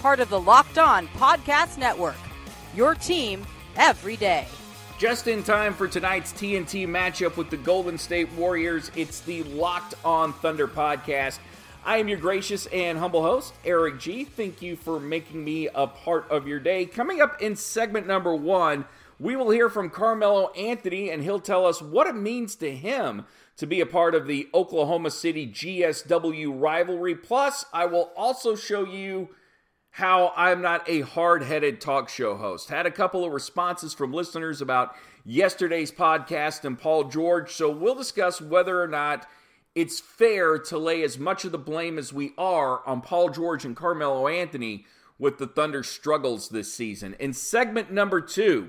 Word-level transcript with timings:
part 0.00 0.20
of 0.20 0.28
the 0.28 0.40
Locked 0.40 0.78
On 0.78 1.08
Podcast 1.08 1.78
Network. 1.78 2.16
Your 2.74 2.94
team 2.94 3.46
every 3.76 4.16
day. 4.16 4.46
Just 4.98 5.26
in 5.26 5.42
time 5.42 5.74
for 5.74 5.86
tonight's 5.88 6.32
TNT 6.32 6.86
matchup 6.86 7.36
with 7.36 7.50
the 7.50 7.56
Golden 7.58 7.98
State 7.98 8.32
Warriors, 8.32 8.90
it's 8.96 9.20
the 9.20 9.42
Locked 9.42 9.94
On 10.04 10.32
Thunder 10.32 10.66
podcast. 10.66 11.38
I 11.84 11.98
am 11.98 12.08
your 12.08 12.18
gracious 12.18 12.66
and 12.66 12.98
humble 12.98 13.22
host, 13.22 13.54
Eric 13.64 14.00
G. 14.00 14.24
Thank 14.24 14.62
you 14.62 14.74
for 14.74 14.98
making 14.98 15.44
me 15.44 15.68
a 15.74 15.86
part 15.86 16.28
of 16.30 16.48
your 16.48 16.58
day. 16.58 16.86
Coming 16.86 17.20
up 17.20 17.40
in 17.40 17.56
segment 17.56 18.06
number 18.06 18.34
one, 18.34 18.86
we 19.20 19.36
will 19.36 19.50
hear 19.50 19.68
from 19.70 19.90
Carmelo 19.90 20.50
Anthony, 20.52 21.10
and 21.10 21.22
he'll 21.22 21.40
tell 21.40 21.64
us 21.64 21.80
what 21.80 22.06
it 22.06 22.16
means 22.16 22.54
to 22.56 22.74
him 22.74 23.24
to 23.56 23.66
be 23.66 23.80
a 23.80 23.86
part 23.86 24.14
of 24.14 24.26
the 24.26 24.48
Oklahoma 24.52 25.10
City 25.10 25.46
GSW 25.46 26.60
rivalry. 26.60 27.14
Plus, 27.14 27.64
I 27.72 27.86
will 27.86 28.10
also 28.16 28.56
show 28.56 28.84
you 28.84 29.28
how 29.96 30.34
I'm 30.36 30.60
not 30.60 30.86
a 30.90 31.00
hard 31.00 31.42
headed 31.42 31.80
talk 31.80 32.10
show 32.10 32.36
host. 32.36 32.68
Had 32.68 32.84
a 32.84 32.90
couple 32.90 33.24
of 33.24 33.32
responses 33.32 33.94
from 33.94 34.12
listeners 34.12 34.60
about 34.60 34.94
yesterday's 35.24 35.90
podcast 35.90 36.66
and 36.66 36.78
Paul 36.78 37.04
George, 37.04 37.52
so 37.52 37.70
we'll 37.70 37.94
discuss 37.94 38.38
whether 38.38 38.82
or 38.82 38.88
not 38.88 39.26
it's 39.74 39.98
fair 39.98 40.58
to 40.58 40.76
lay 40.76 41.02
as 41.02 41.18
much 41.18 41.46
of 41.46 41.52
the 41.52 41.56
blame 41.56 41.96
as 41.96 42.12
we 42.12 42.34
are 42.36 42.86
on 42.86 43.00
Paul 43.00 43.30
George 43.30 43.64
and 43.64 43.74
Carmelo 43.74 44.28
Anthony 44.28 44.84
with 45.18 45.38
the 45.38 45.46
Thunder 45.46 45.82
struggles 45.82 46.50
this 46.50 46.74
season. 46.74 47.16
In 47.18 47.32
segment 47.32 47.90
number 47.90 48.20
two, 48.20 48.68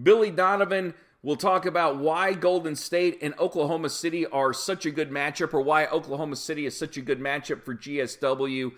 Billy 0.00 0.30
Donovan 0.30 0.92
will 1.22 1.36
talk 1.36 1.64
about 1.64 1.96
why 1.96 2.34
Golden 2.34 2.76
State 2.76 3.18
and 3.22 3.32
Oklahoma 3.38 3.88
City 3.88 4.26
are 4.26 4.52
such 4.52 4.84
a 4.84 4.90
good 4.90 5.10
matchup, 5.10 5.54
or 5.54 5.62
why 5.62 5.86
Oklahoma 5.86 6.36
City 6.36 6.66
is 6.66 6.78
such 6.78 6.98
a 6.98 7.02
good 7.02 7.18
matchup 7.18 7.62
for 7.62 7.74
GSW. 7.74 8.72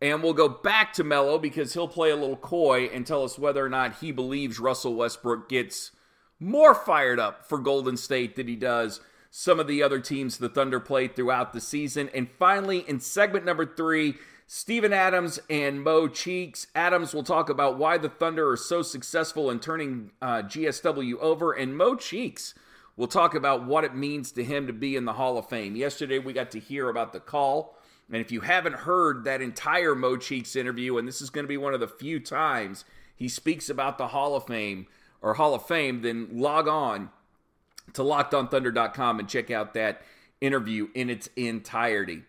And 0.00 0.22
we'll 0.22 0.34
go 0.34 0.48
back 0.48 0.92
to 0.94 1.04
Melo 1.04 1.38
because 1.38 1.72
he'll 1.72 1.88
play 1.88 2.10
a 2.10 2.16
little 2.16 2.36
coy 2.36 2.86
and 2.86 3.06
tell 3.06 3.24
us 3.24 3.38
whether 3.38 3.64
or 3.64 3.68
not 3.68 4.00
he 4.00 4.12
believes 4.12 4.58
Russell 4.58 4.94
Westbrook 4.94 5.48
gets 5.48 5.92
more 6.38 6.74
fired 6.74 7.18
up 7.18 7.46
for 7.46 7.58
Golden 7.58 7.96
State 7.96 8.36
than 8.36 8.48
he 8.48 8.56
does 8.56 9.00
some 9.30 9.58
of 9.58 9.66
the 9.66 9.82
other 9.82 9.98
teams 9.98 10.38
the 10.38 10.48
Thunder 10.48 10.78
played 10.78 11.16
throughout 11.16 11.52
the 11.52 11.60
season. 11.60 12.08
And 12.14 12.30
finally, 12.30 12.84
in 12.86 13.00
segment 13.00 13.44
number 13.44 13.66
three, 13.66 14.14
Steven 14.46 14.92
Adams 14.92 15.40
and 15.50 15.82
Mo 15.82 16.06
Cheeks. 16.06 16.68
Adams 16.74 17.12
will 17.12 17.24
talk 17.24 17.48
about 17.48 17.76
why 17.76 17.98
the 17.98 18.08
Thunder 18.08 18.48
are 18.50 18.56
so 18.56 18.82
successful 18.82 19.50
in 19.50 19.58
turning 19.58 20.12
uh, 20.22 20.42
GSW 20.42 21.18
over, 21.18 21.52
and 21.52 21.76
Mo 21.76 21.96
Cheeks 21.96 22.54
will 22.96 23.08
talk 23.08 23.34
about 23.34 23.66
what 23.66 23.82
it 23.82 23.96
means 23.96 24.30
to 24.32 24.44
him 24.44 24.68
to 24.68 24.72
be 24.72 24.94
in 24.94 25.04
the 25.04 25.14
Hall 25.14 25.36
of 25.36 25.48
Fame. 25.48 25.74
Yesterday, 25.74 26.20
we 26.20 26.32
got 26.32 26.52
to 26.52 26.60
hear 26.60 26.88
about 26.88 27.12
the 27.12 27.18
call 27.18 27.73
and 28.12 28.20
if 28.20 28.30
you 28.30 28.40
haven't 28.42 28.74
heard 28.74 29.24
that 29.24 29.40
entire 29.40 29.94
Mo 29.94 30.16
Cheeks 30.16 30.56
interview, 30.56 30.98
and 30.98 31.08
this 31.08 31.22
is 31.22 31.30
going 31.30 31.44
to 31.44 31.48
be 31.48 31.56
one 31.56 31.74
of 31.74 31.80
the 31.80 31.88
few 31.88 32.20
times 32.20 32.84
he 33.16 33.28
speaks 33.28 33.68
about 33.68 33.98
the 33.98 34.08
Hall 34.08 34.36
of 34.36 34.46
Fame 34.46 34.86
or 35.22 35.34
Hall 35.34 35.54
of 35.54 35.66
Fame, 35.66 36.02
then 36.02 36.28
log 36.32 36.68
on 36.68 37.10
to 37.94 38.02
lockedonthunder.com 38.02 39.18
and 39.18 39.28
check 39.28 39.50
out 39.50 39.74
that 39.74 40.02
interview 40.40 40.88
in 40.94 41.08
its 41.10 41.28
entirety. 41.36 42.22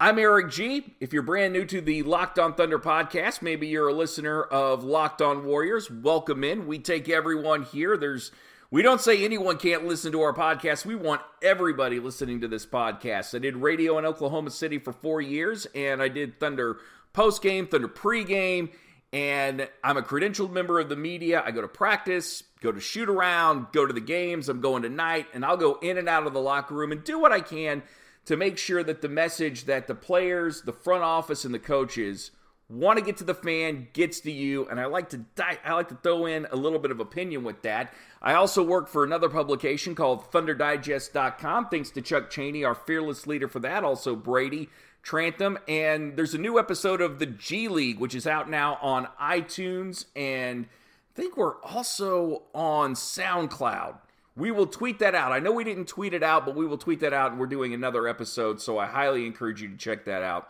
I'm 0.00 0.18
Eric 0.18 0.50
G. 0.50 0.94
If 1.00 1.12
you're 1.12 1.22
brand 1.22 1.52
new 1.52 1.64
to 1.64 1.80
the 1.80 2.04
Locked 2.04 2.38
On 2.38 2.54
Thunder 2.54 2.78
podcast, 2.78 3.42
maybe 3.42 3.66
you're 3.66 3.88
a 3.88 3.92
listener 3.92 4.44
of 4.44 4.84
Locked 4.84 5.20
On 5.20 5.44
Warriors, 5.44 5.90
welcome 5.90 6.44
in. 6.44 6.68
We 6.68 6.78
take 6.78 7.08
everyone 7.08 7.64
here. 7.64 7.96
There's 7.96 8.30
we 8.70 8.82
don't 8.82 9.00
say 9.00 9.24
anyone 9.24 9.56
can't 9.56 9.86
listen 9.86 10.12
to 10.12 10.20
our 10.20 10.34
podcast. 10.34 10.84
We 10.84 10.94
want 10.94 11.22
everybody 11.42 12.00
listening 12.00 12.42
to 12.42 12.48
this 12.48 12.66
podcast. 12.66 13.34
I 13.34 13.38
did 13.38 13.56
radio 13.56 13.98
in 13.98 14.04
Oklahoma 14.04 14.50
City 14.50 14.78
for 14.78 14.92
four 14.92 15.22
years, 15.22 15.66
and 15.74 16.02
I 16.02 16.08
did 16.08 16.38
Thunder 16.38 16.76
post 17.14 17.40
game, 17.40 17.66
Thunder 17.66 17.88
pre 17.88 18.24
game, 18.24 18.68
and 19.10 19.66
I'm 19.82 19.96
a 19.96 20.02
credentialed 20.02 20.50
member 20.50 20.78
of 20.80 20.90
the 20.90 20.96
media. 20.96 21.42
I 21.44 21.50
go 21.50 21.62
to 21.62 21.68
practice, 21.68 22.42
go 22.60 22.70
to 22.70 22.78
shoot 22.78 23.08
around, 23.08 23.68
go 23.72 23.86
to 23.86 23.92
the 23.94 24.02
games. 24.02 24.50
I'm 24.50 24.60
going 24.60 24.82
tonight, 24.82 25.28
and 25.32 25.46
I'll 25.46 25.56
go 25.56 25.78
in 25.80 25.96
and 25.96 26.08
out 26.08 26.26
of 26.26 26.34
the 26.34 26.40
locker 26.40 26.74
room 26.74 26.92
and 26.92 27.02
do 27.02 27.18
what 27.18 27.32
I 27.32 27.40
can 27.40 27.82
to 28.26 28.36
make 28.36 28.58
sure 28.58 28.82
that 28.82 29.00
the 29.00 29.08
message 29.08 29.64
that 29.64 29.86
the 29.86 29.94
players, 29.94 30.60
the 30.60 30.74
front 30.74 31.04
office, 31.04 31.46
and 31.46 31.54
the 31.54 31.58
coaches 31.58 32.32
want 32.68 32.98
to 32.98 33.04
get 33.04 33.16
to 33.16 33.24
the 33.24 33.34
fan 33.34 33.88
gets 33.94 34.20
to 34.20 34.30
you 34.30 34.68
and 34.68 34.78
i 34.78 34.84
like 34.84 35.08
to 35.08 35.24
i 35.38 35.72
like 35.72 35.88
to 35.88 35.94
throw 36.02 36.26
in 36.26 36.46
a 36.50 36.56
little 36.56 36.78
bit 36.78 36.90
of 36.90 37.00
opinion 37.00 37.42
with 37.42 37.62
that 37.62 37.92
i 38.20 38.34
also 38.34 38.62
work 38.62 38.88
for 38.88 39.04
another 39.04 39.28
publication 39.28 39.94
called 39.94 40.30
thunderdigest.com 40.30 41.68
thanks 41.68 41.90
to 41.90 42.02
chuck 42.02 42.28
cheney 42.28 42.64
our 42.64 42.74
fearless 42.74 43.26
leader 43.26 43.48
for 43.48 43.58
that 43.58 43.84
also 43.84 44.14
brady 44.14 44.68
trantham 45.02 45.58
and 45.66 46.16
there's 46.16 46.34
a 46.34 46.38
new 46.38 46.58
episode 46.58 47.00
of 47.00 47.18
the 47.18 47.26
g 47.26 47.68
league 47.68 47.98
which 47.98 48.14
is 48.14 48.26
out 48.26 48.50
now 48.50 48.78
on 48.82 49.08
itunes 49.18 50.04
and 50.14 50.66
i 50.66 51.14
think 51.14 51.38
we're 51.38 51.58
also 51.62 52.42
on 52.54 52.92
soundcloud 52.92 53.96
we 54.36 54.52
will 54.52 54.68
tweet 54.68 55.00
that 55.00 55.16
out. 55.16 55.32
I 55.32 55.40
know 55.40 55.50
we 55.50 55.64
didn't 55.64 55.88
tweet 55.88 56.14
it 56.14 56.22
out, 56.22 56.46
but 56.46 56.54
we 56.54 56.64
will 56.64 56.78
tweet 56.78 57.00
that 57.00 57.12
out, 57.12 57.32
and 57.32 57.40
we're 57.40 57.46
doing 57.46 57.74
another 57.74 58.06
episode, 58.06 58.60
so 58.62 58.78
I 58.78 58.86
highly 58.86 59.26
encourage 59.26 59.60
you 59.60 59.68
to 59.68 59.76
check 59.76 60.04
that 60.04 60.22
out. 60.22 60.48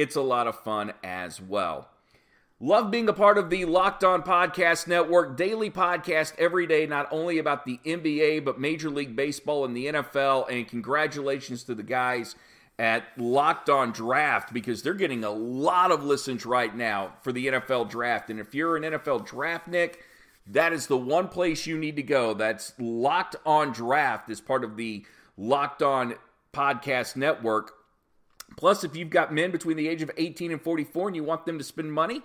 It's 0.00 0.16
a 0.16 0.22
lot 0.22 0.46
of 0.46 0.58
fun 0.58 0.94
as 1.04 1.42
well. 1.42 1.90
Love 2.58 2.90
being 2.90 3.06
a 3.06 3.12
part 3.12 3.36
of 3.36 3.50
the 3.50 3.66
Locked 3.66 4.02
On 4.02 4.22
Podcast 4.22 4.86
Network, 4.86 5.36
daily 5.36 5.70
podcast 5.70 6.32
every 6.38 6.66
day, 6.66 6.86
not 6.86 7.06
only 7.10 7.36
about 7.36 7.66
the 7.66 7.78
NBA, 7.84 8.42
but 8.42 8.58
Major 8.58 8.88
League 8.88 9.14
Baseball 9.14 9.66
and 9.66 9.76
the 9.76 9.88
NFL. 9.88 10.50
And 10.50 10.66
congratulations 10.66 11.64
to 11.64 11.74
the 11.74 11.82
guys 11.82 12.34
at 12.78 13.04
Locked 13.18 13.68
On 13.68 13.92
Draft 13.92 14.54
because 14.54 14.82
they're 14.82 14.94
getting 14.94 15.22
a 15.22 15.30
lot 15.30 15.90
of 15.90 16.02
listens 16.02 16.46
right 16.46 16.74
now 16.74 17.12
for 17.20 17.30
the 17.30 17.48
NFL 17.48 17.90
Draft. 17.90 18.30
And 18.30 18.40
if 18.40 18.54
you're 18.54 18.78
an 18.78 18.84
NFL 18.84 19.26
Draft 19.26 19.68
Nick, 19.68 20.02
that 20.46 20.72
is 20.72 20.86
the 20.86 20.96
one 20.96 21.28
place 21.28 21.66
you 21.66 21.76
need 21.76 21.96
to 21.96 22.02
go. 22.02 22.32
That's 22.32 22.72
Locked 22.78 23.36
On 23.44 23.70
Draft 23.70 24.30
as 24.30 24.40
part 24.40 24.64
of 24.64 24.78
the 24.78 25.04
Locked 25.36 25.82
On 25.82 26.14
Podcast 26.54 27.16
Network. 27.16 27.74
Plus, 28.56 28.84
if 28.84 28.96
you've 28.96 29.10
got 29.10 29.32
men 29.32 29.50
between 29.50 29.76
the 29.76 29.88
age 29.88 30.02
of 30.02 30.10
18 30.16 30.52
and 30.52 30.60
44 30.60 31.08
and 31.08 31.16
you 31.16 31.24
want 31.24 31.46
them 31.46 31.58
to 31.58 31.64
spend 31.64 31.92
money, 31.92 32.22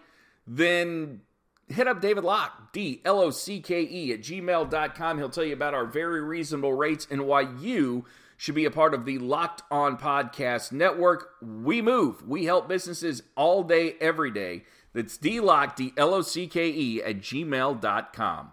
then 0.47 1.21
hit 1.67 1.87
up 1.87 2.01
David 2.01 2.23
Locke, 2.23 2.73
D 2.73 3.01
L 3.05 3.21
O 3.21 3.29
C 3.29 3.59
K 3.61 3.81
E, 3.81 4.13
at 4.13 4.21
gmail.com. 4.21 5.17
He'll 5.17 5.29
tell 5.29 5.45
you 5.45 5.53
about 5.53 5.73
our 5.73 5.85
very 5.85 6.21
reasonable 6.21 6.73
rates 6.73 7.07
and 7.09 7.25
why 7.25 7.41
you 7.41 8.05
should 8.37 8.55
be 8.55 8.65
a 8.65 8.71
part 8.71 8.93
of 8.93 9.05
the 9.05 9.17
Locked 9.17 9.63
On 9.71 9.97
Podcast 9.97 10.71
Network. 10.71 11.29
We 11.41 11.81
move. 11.81 12.27
We 12.27 12.45
help 12.45 12.67
businesses 12.67 13.23
all 13.35 13.63
day, 13.63 13.95
every 14.01 14.31
day. 14.31 14.63
That's 14.93 15.17
D-Lock, 15.17 15.75
D-L-O-C-K-E 15.75 17.01
at 17.03 17.17
gmail.com. 17.17 18.51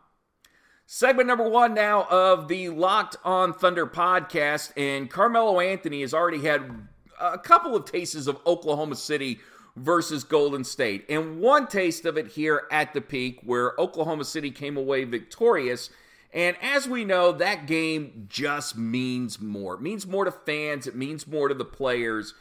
Segment 0.86 1.26
number 1.26 1.48
one 1.48 1.74
now 1.74 2.04
of 2.10 2.48
the 2.48 2.69
Locked 2.69 3.16
On 3.24 3.52
Thunder 3.52 3.86
podcast. 3.86 4.72
And 4.76 5.08
Carmelo 5.08 5.60
Anthony 5.60 6.02
has 6.02 6.12
already 6.12 6.42
had 6.42 6.88
a 7.22 7.38
couple 7.38 7.76
of 7.76 7.84
tastes 7.84 8.26
of 8.26 8.38
Oklahoma 8.46 8.96
City 8.96 9.40
versus 9.76 10.24
Golden 10.24 10.64
State. 10.64 11.06
And 11.08 11.40
one 11.40 11.66
taste 11.66 12.04
of 12.04 12.19
it 12.19 12.28
here 12.28 12.62
at 12.70 12.92
the 12.92 13.00
peak, 13.00 13.40
where 13.44 13.78
Oklahoma 13.78 14.24
City 14.24 14.50
came 14.50 14.76
away 14.76 15.04
victorious. 15.04 15.90
And 16.34 16.56
as 16.60 16.88
we 16.88 17.04
know, 17.04 17.32
that 17.32 17.66
game 17.66 18.26
just 18.28 18.76
means 18.76 19.40
more. 19.40 19.74
It 19.74 19.80
means 19.80 20.06
more 20.06 20.24
to 20.24 20.32
fans, 20.32 20.86
it 20.86 20.96
means 20.96 21.26
more 21.26 21.48
to 21.48 21.54
the 21.54 21.64
players. 21.64 22.34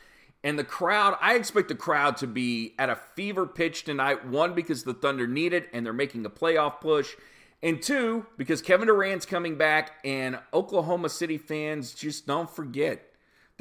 And 0.43 0.57
the 0.57 0.63
crowd, 0.63 1.15
I 1.21 1.35
expect 1.35 1.67
the 1.67 1.75
crowd 1.75 2.17
to 2.17 2.27
be 2.27 2.73
at 2.79 2.89
a 2.89 2.95
fever 3.15 3.45
pitch 3.45 3.83
tonight. 3.83 4.25
One, 4.25 4.55
because 4.55 4.83
the 4.83 4.93
Thunder 4.93 5.27
need 5.27 5.53
it 5.53 5.69
and 5.71 5.85
they're 5.85 5.93
making 5.93 6.25
a 6.25 6.31
playoff 6.31 6.81
push. 6.81 7.15
And 7.61 7.79
two, 7.79 8.25
because 8.37 8.59
Kevin 8.59 8.87
Durant's 8.87 9.27
coming 9.27 9.55
back 9.55 9.99
and 10.03 10.39
Oklahoma 10.51 11.09
City 11.09 11.37
fans 11.37 11.93
just 11.93 12.25
don't 12.25 12.49
forget. 12.49 13.10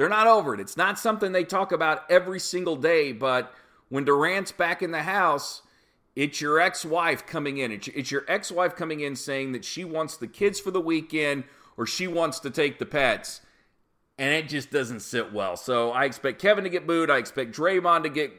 They're 0.01 0.09
not 0.09 0.27
over 0.27 0.55
it. 0.55 0.61
It's 0.61 0.79
not 0.79 0.99
something 0.99 1.33
they 1.33 1.45
talk 1.45 1.73
about 1.73 2.11
every 2.11 2.41
single 2.41 2.75
day, 2.75 3.13
but 3.13 3.53
when 3.91 4.07
Durant's 4.07 4.51
back 4.51 4.81
in 4.81 4.93
the 4.93 5.03
house, 5.03 5.61
it's 6.17 6.41
your 6.41 6.59
ex 6.59 6.87
wife 6.87 7.27
coming 7.27 7.59
in. 7.59 7.71
It's 7.71 8.11
your 8.11 8.25
ex 8.27 8.51
wife 8.51 8.75
coming 8.75 9.01
in 9.01 9.15
saying 9.15 9.53
that 9.53 9.63
she 9.63 9.85
wants 9.85 10.17
the 10.17 10.27
kids 10.27 10.59
for 10.59 10.71
the 10.71 10.81
weekend 10.81 11.45
or 11.77 11.85
she 11.85 12.07
wants 12.07 12.41
to 12.41 12.49
take 12.49 12.79
the 12.79 12.87
pets. 12.87 13.43
And 14.17 14.33
it 14.33 14.49
just 14.49 14.71
doesn't 14.71 15.01
sit 15.01 15.35
well. 15.35 15.59
So 15.59 15.91
I 15.91 16.07
expect 16.07 16.41
Kevin 16.41 16.65
to 16.65 16.71
get 16.71 16.87
booed. 16.87 17.11
I 17.11 17.19
expect 17.19 17.55
Draymond 17.55 18.05
to 18.05 18.09
get 18.09 18.33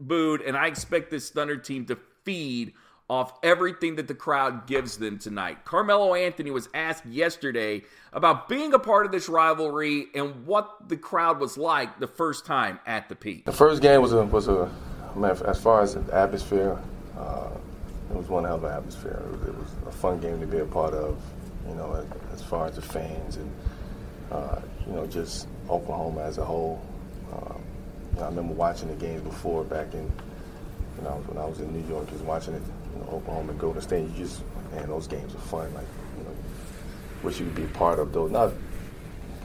booed. 0.00 0.40
And 0.40 0.56
I 0.56 0.66
expect 0.66 1.12
this 1.12 1.30
Thunder 1.30 1.56
team 1.56 1.86
to 1.86 1.96
feed 2.24 2.72
off 3.08 3.38
everything 3.42 3.96
that 3.96 4.08
the 4.08 4.14
crowd 4.14 4.66
gives 4.66 4.98
them 4.98 5.18
tonight. 5.18 5.64
Carmelo 5.64 6.14
Anthony 6.14 6.50
was 6.50 6.68
asked 6.74 7.06
yesterday 7.06 7.82
about 8.12 8.48
being 8.48 8.74
a 8.74 8.78
part 8.78 9.06
of 9.06 9.12
this 9.12 9.28
rivalry 9.28 10.06
and 10.14 10.44
what 10.46 10.88
the 10.88 10.96
crowd 10.96 11.38
was 11.38 11.56
like 11.56 12.00
the 12.00 12.08
first 12.08 12.44
time 12.44 12.80
at 12.86 13.08
the 13.08 13.14
peak. 13.14 13.44
The 13.44 13.52
first 13.52 13.80
game 13.80 14.02
was 14.02 14.12
a 14.12 14.24
was 14.24 14.48
a 14.48 14.68
man, 15.14 15.36
as 15.46 15.60
far 15.60 15.82
as 15.82 15.94
the 15.94 16.14
atmosphere, 16.14 16.78
uh, 17.16 17.50
it 18.10 18.16
was 18.16 18.28
one 18.28 18.44
hell 18.44 18.56
of 18.56 18.64
an 18.64 18.72
atmosphere. 18.72 19.22
It 19.24 19.32
was, 19.32 19.48
it 19.48 19.54
was, 19.56 19.68
a 19.86 19.92
fun 19.92 20.20
game 20.20 20.40
to 20.40 20.46
be 20.46 20.58
a 20.58 20.64
part 20.64 20.94
of. 20.94 21.20
You 21.68 21.74
know, 21.74 22.06
as 22.32 22.42
far 22.42 22.66
as 22.66 22.76
the 22.76 22.82
fans 22.82 23.36
and 23.36 23.52
uh, 24.30 24.60
you 24.86 24.92
know 24.92 25.06
just 25.06 25.48
Oklahoma 25.68 26.22
as 26.22 26.38
a 26.38 26.44
whole. 26.44 26.82
Um, 27.32 27.60
you 28.14 28.20
know, 28.20 28.26
I 28.26 28.28
remember 28.28 28.54
watching 28.54 28.88
the 28.88 28.94
games 28.94 29.22
before 29.22 29.64
back 29.64 29.92
in 29.94 30.10
you 30.96 31.02
know 31.02 31.22
when 31.26 31.38
I 31.38 31.46
was 31.46 31.60
in 31.60 31.72
New 31.72 31.86
York, 31.88 32.08
just 32.10 32.24
watching 32.24 32.54
it 32.54 32.62
you 32.98 33.04
know, 33.04 33.12
Oklahoma 33.12 33.52
and 33.52 33.60
Golden 33.60 33.82
State, 33.82 34.08
you 34.10 34.24
just 34.24 34.42
man, 34.72 34.88
those 34.88 35.06
games 35.06 35.34
are 35.34 35.38
fun. 35.38 35.72
Like, 35.74 35.86
you 36.18 36.24
know, 36.24 36.30
wish 37.22 37.38
you 37.38 37.46
could 37.46 37.54
be 37.54 37.66
part 37.66 37.98
of 37.98 38.12
those. 38.12 38.30
Not 38.30 38.52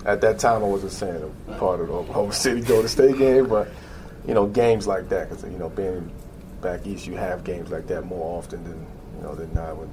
at 0.06 0.22
that 0.22 0.40
time, 0.40 0.64
I 0.64 0.68
wasn't 0.68 0.92
saying 0.92 1.36
a 1.48 1.54
part 1.58 1.80
of 1.80 1.88
the 1.88 1.94
Oklahoma 1.94 2.34
City 2.34 2.62
Golden 2.62 2.88
State 2.88 3.18
game, 3.18 3.48
but 3.48 3.70
you 4.28 4.34
know, 4.34 4.48
games 4.48 4.88
like 4.88 5.10
that. 5.10 5.30
Because 5.30 5.44
you 5.44 5.58
know, 5.58 5.70
being 5.70 6.12
back 6.62 6.86
east, 6.86 7.08
you 7.08 7.16
have 7.16 7.44
games 7.44 7.72
like 7.72 7.88
that 7.88 8.04
more 8.04 8.38
often 8.38 8.64
than 8.64 8.86
you 9.18 9.24
know 9.24 9.36
than 9.36 9.54
not 9.54 9.78
when 9.78 9.90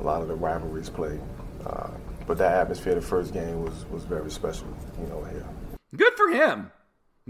a 0.00 0.02
lot 0.02 0.22
of 0.22 0.28
the 0.28 0.34
rivalries 0.34 0.90
play. 0.90 1.18
Uh, 1.66 1.90
but 2.26 2.38
that 2.38 2.52
atmosphere, 2.52 2.94
the 2.94 3.00
first 3.00 3.32
game 3.32 3.62
was 3.62 3.84
was 3.90 4.04
very 4.04 4.30
special. 4.30 4.66
You 5.00 5.06
know, 5.06 5.24
here. 5.24 5.46
Good 5.96 6.12
for 6.14 6.28
him. 6.28 6.70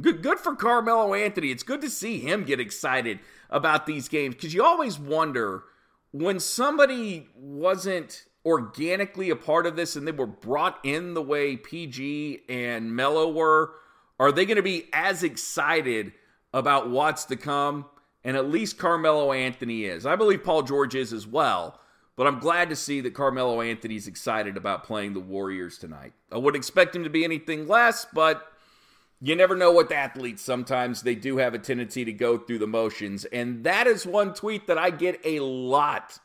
Good, 0.01 0.23
good 0.23 0.39
for 0.39 0.55
Carmelo 0.55 1.15
Anthony. 1.15 1.51
It's 1.51 1.63
good 1.63 1.81
to 1.81 1.91
see 1.91 2.21
him 2.21 2.45
get 2.45 2.61
excited 2.61 3.19
about 3.51 3.87
these 3.87 4.09
games 4.09 4.35
because 4.35 4.55
you 4.55 4.63
always 4.63 4.99
wonder 4.99 5.65
when 6.13 6.41
somebody 6.41 7.29
wasn't 7.35 8.25
organically 8.45 9.31
a 9.31 9.37
part 9.37 9.67
of 9.67 9.77
this 9.77 9.97
and 9.97 10.07
they 10.07 10.13
were 10.13 10.27
brought 10.27 10.79
in 10.85 11.15
the 11.15 11.23
way 11.23 11.57
PG 11.57 12.43
and 12.49 12.95
Melo 12.95 13.31
were, 13.31 13.73
are 14.21 14.33
they 14.33 14.47
going 14.47 14.57
to 14.57 14.63
be 14.63 14.89
as 14.93 15.23
excited 15.23 16.13
about 16.53 16.89
what's 16.89 17.25
to 17.27 17.37
come? 17.37 17.87
And 18.25 18.37
at 18.37 18.49
least 18.49 18.79
Carmelo 18.79 19.33
Anthony 19.33 19.85
is. 19.85 20.07
I 20.07 20.17
believe 20.17 20.45
Paul 20.45 20.63
George 20.63 20.95
is 20.95 21.13
as 21.13 21.27
well. 21.27 21.81
But 22.17 22.27
I'm 22.27 22.41
glad 22.41 22.69
to 22.71 22.77
see 22.77 23.01
that 23.03 23.15
Carmelo 23.15 23.61
Anthony's 23.61 24.09
excited 24.09 24.57
about 24.57 24.83
playing 24.83 25.15
the 25.15 25.21
Warriors 25.21 25.79
tonight. 25.79 26.13
I 26.33 26.39
wouldn't 26.39 26.61
expect 26.61 26.97
him 26.97 27.05
to 27.05 27.11
be 27.11 27.23
anything 27.23 27.69
less, 27.69 28.07
but 28.13 28.51
you 29.21 29.35
never 29.35 29.57
know 29.57 29.73
with 29.73 29.91
athletes. 29.91 30.43
Sometimes 30.43 31.03
they 31.03 31.15
do 31.15 31.39
have 31.39 31.55
a 31.55 31.59
tendency 31.59 32.05
to 32.05 32.13
go 32.13 32.39
through 32.39 32.59
the 32.59 32.67
motions. 32.67 33.25
And 33.27 33.65
that 33.65 33.87
is 33.87 34.07
one 34.07 34.33
tweet 34.35 34.67
that 34.69 34.79
I 34.79 34.91
get 34.91 35.21
a 35.25 35.41
lot 35.41 36.19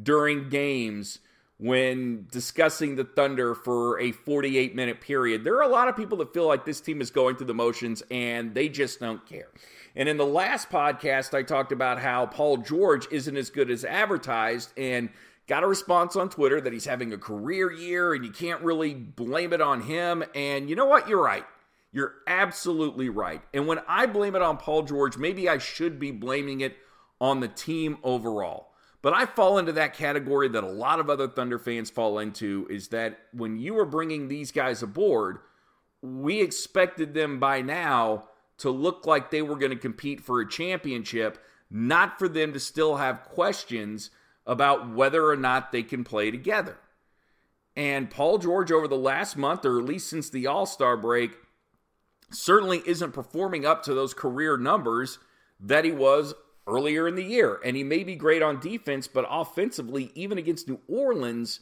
during 0.00 0.48
games 0.48 1.20
when 1.58 2.26
discussing 2.32 2.96
the 2.96 3.04
Thunder 3.04 3.54
for 3.54 4.00
a 4.00 4.10
48 4.10 4.74
minute 4.74 5.00
period. 5.00 5.44
There 5.44 5.54
are 5.56 5.62
a 5.62 5.68
lot 5.68 5.88
of 5.88 5.96
people 5.96 6.18
that 6.18 6.34
feel 6.34 6.46
like 6.46 6.64
this 6.64 6.80
team 6.80 7.00
is 7.00 7.10
going 7.12 7.36
through 7.36 7.46
the 7.46 7.54
motions 7.54 8.02
and 8.10 8.54
they 8.54 8.68
just 8.68 8.98
don't 8.98 9.24
care. 9.24 9.48
And 9.94 10.08
in 10.08 10.16
the 10.16 10.26
last 10.26 10.70
podcast, 10.70 11.34
I 11.34 11.42
talked 11.42 11.70
about 11.70 12.00
how 12.00 12.26
Paul 12.26 12.56
George 12.56 13.06
isn't 13.12 13.36
as 13.36 13.50
good 13.50 13.70
as 13.70 13.84
advertised 13.84 14.72
and 14.76 15.10
got 15.46 15.62
a 15.62 15.68
response 15.68 16.16
on 16.16 16.30
Twitter 16.30 16.60
that 16.60 16.72
he's 16.72 16.86
having 16.86 17.12
a 17.12 17.18
career 17.18 17.70
year 17.70 18.14
and 18.14 18.24
you 18.24 18.32
can't 18.32 18.62
really 18.62 18.94
blame 18.94 19.52
it 19.52 19.60
on 19.60 19.82
him. 19.82 20.24
And 20.34 20.68
you 20.68 20.74
know 20.74 20.86
what? 20.86 21.08
You're 21.08 21.22
right. 21.22 21.44
You're 21.92 22.14
absolutely 22.26 23.10
right. 23.10 23.42
And 23.52 23.66
when 23.66 23.80
I 23.86 24.06
blame 24.06 24.34
it 24.34 24.42
on 24.42 24.56
Paul 24.56 24.82
George, 24.82 25.18
maybe 25.18 25.48
I 25.48 25.58
should 25.58 25.98
be 25.98 26.10
blaming 26.10 26.62
it 26.62 26.76
on 27.20 27.40
the 27.40 27.48
team 27.48 27.98
overall. 28.02 28.72
But 29.02 29.14
I 29.14 29.26
fall 29.26 29.58
into 29.58 29.72
that 29.72 29.94
category 29.94 30.48
that 30.48 30.64
a 30.64 30.68
lot 30.68 31.00
of 31.00 31.10
other 31.10 31.28
Thunder 31.28 31.58
fans 31.58 31.90
fall 31.90 32.18
into 32.18 32.66
is 32.70 32.88
that 32.88 33.18
when 33.32 33.58
you 33.58 33.74
were 33.74 33.84
bringing 33.84 34.28
these 34.28 34.52
guys 34.52 34.82
aboard, 34.82 35.38
we 36.00 36.40
expected 36.40 37.12
them 37.12 37.38
by 37.38 37.60
now 37.62 38.28
to 38.58 38.70
look 38.70 39.06
like 39.06 39.30
they 39.30 39.42
were 39.42 39.56
going 39.56 39.70
to 39.70 39.76
compete 39.76 40.20
for 40.20 40.40
a 40.40 40.48
championship, 40.48 41.38
not 41.68 42.18
for 42.18 42.28
them 42.28 42.52
to 42.52 42.60
still 42.60 42.96
have 42.96 43.24
questions 43.24 44.10
about 44.46 44.88
whether 44.90 45.28
or 45.28 45.36
not 45.36 45.72
they 45.72 45.82
can 45.82 46.04
play 46.04 46.30
together. 46.30 46.78
And 47.74 48.10
Paul 48.10 48.38
George, 48.38 48.70
over 48.70 48.86
the 48.86 48.96
last 48.96 49.36
month, 49.36 49.64
or 49.64 49.78
at 49.78 49.84
least 49.84 50.08
since 50.08 50.30
the 50.30 50.46
All 50.46 50.66
Star 50.66 50.96
break, 50.96 51.32
certainly 52.32 52.82
isn't 52.86 53.12
performing 53.12 53.64
up 53.64 53.82
to 53.84 53.94
those 53.94 54.14
career 54.14 54.56
numbers 54.56 55.18
that 55.60 55.84
he 55.84 55.92
was 55.92 56.34
earlier 56.66 57.08
in 57.08 57.14
the 57.14 57.24
year. 57.24 57.60
And 57.64 57.76
he 57.76 57.84
may 57.84 58.04
be 58.04 58.16
great 58.16 58.42
on 58.42 58.60
defense, 58.60 59.08
but 59.08 59.26
offensively, 59.28 60.10
even 60.14 60.38
against 60.38 60.68
New 60.68 60.80
Orleans, 60.88 61.60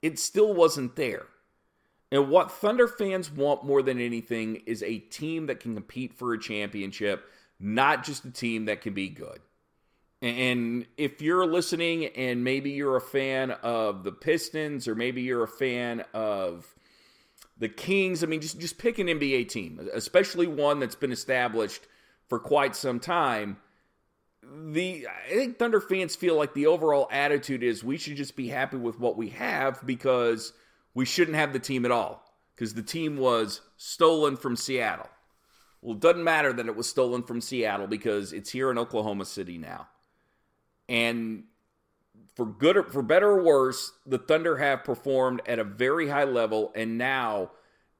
it 0.00 0.18
still 0.18 0.54
wasn't 0.54 0.96
there. 0.96 1.26
And 2.10 2.28
what 2.28 2.52
Thunder 2.52 2.88
fans 2.88 3.30
want 3.30 3.64
more 3.64 3.82
than 3.82 3.98
anything 3.98 4.56
is 4.66 4.82
a 4.82 4.98
team 4.98 5.46
that 5.46 5.60
can 5.60 5.74
compete 5.74 6.12
for 6.12 6.34
a 6.34 6.38
championship, 6.38 7.24
not 7.58 8.04
just 8.04 8.24
a 8.24 8.30
team 8.30 8.66
that 8.66 8.82
can 8.82 8.92
be 8.92 9.08
good. 9.08 9.40
And 10.20 10.86
if 10.96 11.22
you're 11.22 11.46
listening 11.46 12.06
and 12.06 12.44
maybe 12.44 12.70
you're 12.70 12.96
a 12.96 13.00
fan 13.00 13.50
of 13.50 14.04
the 14.04 14.12
Pistons 14.12 14.86
or 14.86 14.94
maybe 14.94 15.22
you're 15.22 15.42
a 15.42 15.48
fan 15.48 16.04
of 16.12 16.72
the 17.62 17.68
Kings, 17.68 18.24
I 18.24 18.26
mean, 18.26 18.40
just, 18.40 18.58
just 18.58 18.76
pick 18.76 18.98
an 18.98 19.06
NBA 19.06 19.48
team, 19.48 19.88
especially 19.94 20.48
one 20.48 20.80
that's 20.80 20.96
been 20.96 21.12
established 21.12 21.86
for 22.28 22.40
quite 22.40 22.74
some 22.74 22.98
time. 22.98 23.56
The 24.42 25.06
I 25.06 25.32
think 25.32 25.60
Thunder 25.60 25.80
fans 25.80 26.16
feel 26.16 26.36
like 26.36 26.54
the 26.54 26.66
overall 26.66 27.06
attitude 27.12 27.62
is 27.62 27.84
we 27.84 27.98
should 27.98 28.16
just 28.16 28.34
be 28.34 28.48
happy 28.48 28.78
with 28.78 28.98
what 28.98 29.16
we 29.16 29.28
have 29.28 29.86
because 29.86 30.52
we 30.92 31.04
shouldn't 31.04 31.36
have 31.36 31.52
the 31.52 31.60
team 31.60 31.84
at 31.84 31.92
all 31.92 32.24
because 32.52 32.74
the 32.74 32.82
team 32.82 33.16
was 33.16 33.60
stolen 33.76 34.36
from 34.36 34.56
Seattle. 34.56 35.08
Well, 35.82 35.94
it 35.94 36.00
doesn't 36.00 36.24
matter 36.24 36.52
that 36.52 36.66
it 36.66 36.74
was 36.74 36.88
stolen 36.88 37.22
from 37.22 37.40
Seattle 37.40 37.86
because 37.86 38.32
it's 38.32 38.50
here 38.50 38.72
in 38.72 38.78
Oklahoma 38.78 39.24
City 39.24 39.56
now. 39.56 39.86
And 40.88 41.44
for 42.34 42.46
good 42.46 42.76
or 42.76 42.82
for 42.84 43.02
better 43.02 43.30
or 43.30 43.42
worse, 43.42 43.92
the 44.06 44.18
Thunder 44.18 44.56
have 44.56 44.84
performed 44.84 45.42
at 45.46 45.58
a 45.58 45.64
very 45.64 46.08
high 46.08 46.24
level 46.24 46.72
and 46.74 46.96
now 46.98 47.50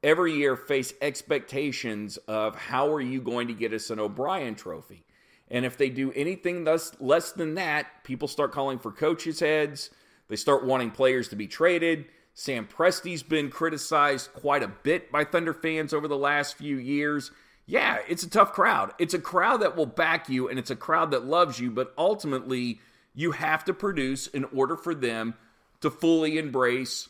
every 0.02 0.34
year 0.34 0.56
face 0.56 0.92
expectations 1.00 2.16
of 2.28 2.56
how 2.56 2.92
are 2.92 3.00
you 3.00 3.20
going 3.20 3.48
to 3.48 3.54
get 3.54 3.72
us 3.72 3.90
an 3.90 4.00
O'Brien 4.00 4.54
trophy. 4.54 5.04
And 5.50 5.66
if 5.66 5.76
they 5.76 5.90
do 5.90 6.12
anything 6.12 6.64
less, 6.64 6.92
less 6.98 7.32
than 7.32 7.54
that, 7.54 8.04
people 8.04 8.26
start 8.26 8.52
calling 8.52 8.78
for 8.78 8.90
coaches' 8.90 9.40
heads. 9.40 9.90
They 10.28 10.36
start 10.36 10.64
wanting 10.64 10.92
players 10.92 11.28
to 11.28 11.36
be 11.36 11.46
traded. 11.46 12.06
Sam 12.34 12.66
Presti's 12.66 13.22
been 13.22 13.50
criticized 13.50 14.32
quite 14.32 14.62
a 14.62 14.68
bit 14.68 15.12
by 15.12 15.24
Thunder 15.24 15.52
fans 15.52 15.92
over 15.92 16.08
the 16.08 16.16
last 16.16 16.56
few 16.56 16.78
years. 16.78 17.30
Yeah, 17.66 17.98
it's 18.08 18.22
a 18.22 18.30
tough 18.30 18.52
crowd. 18.52 18.92
It's 18.98 19.14
a 19.14 19.18
crowd 19.18 19.60
that 19.60 19.76
will 19.76 19.86
back 19.86 20.30
you 20.30 20.48
and 20.48 20.58
it's 20.58 20.70
a 20.70 20.76
crowd 20.76 21.10
that 21.10 21.26
loves 21.26 21.60
you, 21.60 21.70
but 21.70 21.92
ultimately, 21.98 22.80
you 23.14 23.32
have 23.32 23.64
to 23.64 23.74
produce 23.74 24.26
in 24.26 24.44
order 24.44 24.76
for 24.76 24.94
them 24.94 25.34
to 25.80 25.90
fully 25.90 26.38
embrace 26.38 27.08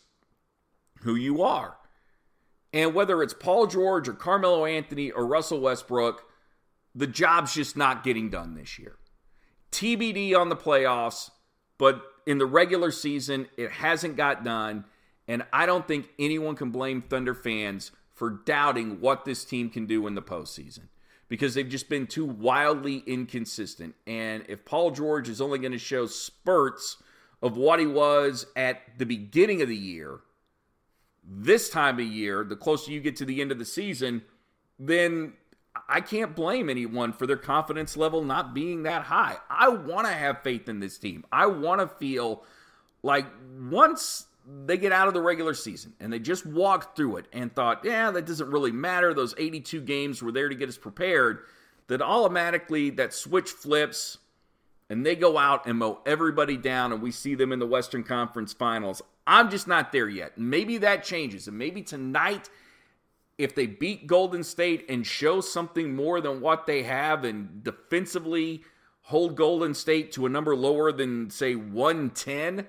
who 1.01 1.15
you 1.15 1.43
are. 1.43 1.77
And 2.73 2.95
whether 2.95 3.23
it's 3.23 3.35
Paul 3.35 3.67
George 3.67 4.09
or 4.09 4.15
Carmelo 4.15 4.65
Anthony 4.65 5.11
or 5.11 5.27
Russell 5.27 5.61
Westbrook, 5.61 6.25
the 6.95 7.07
job's 7.07 7.55
just 7.55 7.77
not 7.77 8.03
getting 8.03 8.31
done 8.31 8.55
this 8.55 8.79
year. 8.79 8.97
TBD 9.71 10.37
on 10.37 10.49
the 10.49 10.57
playoffs, 10.57 11.31
but 11.79 12.03
in 12.27 12.39
the 12.39 12.47
regular 12.47 12.91
season, 12.91 13.49
it 13.57 13.71
hasn't 13.71 14.17
got 14.17 14.45
done. 14.45 14.85
And 15.29 15.45
I 15.53 15.67
don't 15.67 15.87
think 15.87 16.09
anyone 16.19 16.57
can 16.57 16.71
blame 16.71 17.03
Thunder 17.03 17.35
fans 17.35 17.93
for 18.15 18.31
doubting 18.31 19.01
what 19.01 19.25
this 19.25 19.45
team 19.45 19.71
can 19.71 19.87
do 19.87 20.07
in 20.07 20.15
the 20.15 20.23
postseason 20.23 20.89
because 21.29 21.55
they've 21.55 21.69
just 21.69 21.89
been 21.89 22.07
too 22.07 22.25
wildly 22.25 23.03
inconsistent. 23.07 23.95
And 24.07 24.45
if 24.49 24.65
Paul 24.65 24.91
George 24.91 25.29
is 25.29 25.41
only 25.41 25.59
going 25.59 25.73
to 25.73 25.79
show 25.79 26.07
spurts 26.07 26.99
of 27.41 27.57
what 27.57 27.81
he 27.81 27.87
was 27.87 28.47
at 28.55 28.99
the 28.99 29.07
beginning 29.07 29.63
of 29.63 29.69
the 29.69 29.77
year, 29.77 30.21
this 31.25 31.71
time 31.71 31.99
of 31.99 32.07
year, 32.07 32.45
the 32.45 32.57
closer 32.57 32.91
you 32.91 33.01
get 33.01 33.17
to 33.17 33.25
the 33.25 33.41
end 33.41 33.53
of 33.53 33.59
the 33.59 33.65
season, 33.65 34.23
then 34.79 35.35
I 35.89 36.01
can't 36.01 36.35
blame 36.35 36.69
anyone 36.69 37.13
for 37.13 37.27
their 37.27 37.37
confidence 37.37 37.97
level 37.97 38.23
not 38.23 38.55
being 38.55 38.83
that 38.83 39.05
high. 39.05 39.37
I 39.49 39.69
want 39.69 40.07
to 40.07 40.13
have 40.13 40.43
faith 40.43 40.69
in 40.69 40.81
this 40.81 40.99
team. 40.99 41.25
I 41.33 41.47
want 41.47 41.81
to 41.81 41.87
feel 41.87 42.45
like 43.03 43.27
once 43.59 44.27
they 44.47 44.77
get 44.77 44.93
out 44.93 45.09
of 45.09 45.15
the 45.15 45.21
regular 45.21 45.55
season 45.55 45.93
and 46.01 46.13
they 46.13 46.19
just 46.19 46.45
walked 46.45 46.97
through 46.97 47.17
it 47.17 47.27
and 47.33 47.55
thought, 47.55 47.85
yeah, 47.85 48.11
that 48.11 48.27
doesn't 48.27 48.51
really 48.51 48.73
matter. 48.73 49.15
Those 49.15 49.35
82 49.39 49.81
games 49.83 50.23
were 50.23 50.33
there 50.33 50.49
to 50.49 50.55
get 50.55 50.69
us 50.69 50.79
prepared. 50.79 51.41
That 51.89 52.03
automatically 52.03 52.91
that 52.91 53.13
switch 53.13 53.51
flips 53.51 54.19
and 54.89 55.05
they 55.05 55.17
go 55.17 55.39
out 55.39 55.67
and 55.67 55.79
mow 55.79 56.01
everybody 56.07 56.57
down 56.57 56.93
and 56.93 57.03
we 57.03 57.11
see 57.11 57.35
them 57.35 57.53
in 57.53 57.59
the 57.59 57.67
Western 57.67 58.03
Conference 58.03 58.53
Finals. 58.53 59.03
I'm 59.27 59.51
just 59.51 59.69
not 59.69 59.93
there 59.93 60.09
yet. 60.09 60.39
Maybe 60.39 60.79
that 60.79 61.05
changes. 61.05 61.49
And 61.49 61.57
maybe 61.57 61.83
tonight, 61.83 62.51
if 63.39 63.55
they 63.55 63.67
beat 63.67 64.07
Golden 64.07 64.43
State 64.43 64.85
and 64.89 65.07
show 65.07 65.41
something 65.41 65.95
more 65.95 66.21
than 66.21 66.41
what 66.41 66.67
they 66.67 66.83
have 66.83 67.25
and 67.25 67.63
defensively 67.63 68.63
hold 69.03 69.37
Golden 69.37 69.75
State 69.75 70.13
to 70.13 70.27
a 70.27 70.29
number 70.29 70.55
lower 70.57 70.93
than, 70.93 71.31
say, 71.31 71.55
110 71.55 72.67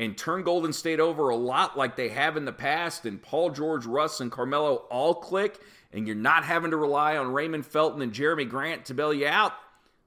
and 0.00 0.16
turn 0.16 0.42
Golden 0.42 0.72
State 0.72 0.98
over 0.98 1.28
a 1.28 1.36
lot 1.36 1.76
like 1.76 1.94
they 1.94 2.08
have 2.08 2.38
in 2.38 2.46
the 2.46 2.52
past, 2.52 3.04
and 3.04 3.20
Paul 3.20 3.50
George, 3.50 3.84
Russ, 3.84 4.20
and 4.20 4.32
Carmelo 4.32 4.86
all 4.90 5.14
click, 5.14 5.60
and 5.92 6.06
you're 6.06 6.16
not 6.16 6.42
having 6.42 6.70
to 6.70 6.78
rely 6.78 7.18
on 7.18 7.34
Raymond 7.34 7.66
Felton 7.66 8.00
and 8.00 8.10
Jerami 8.10 8.48
Grant 8.48 8.86
to 8.86 8.94
bail 8.94 9.12
you 9.12 9.26
out, 9.26 9.52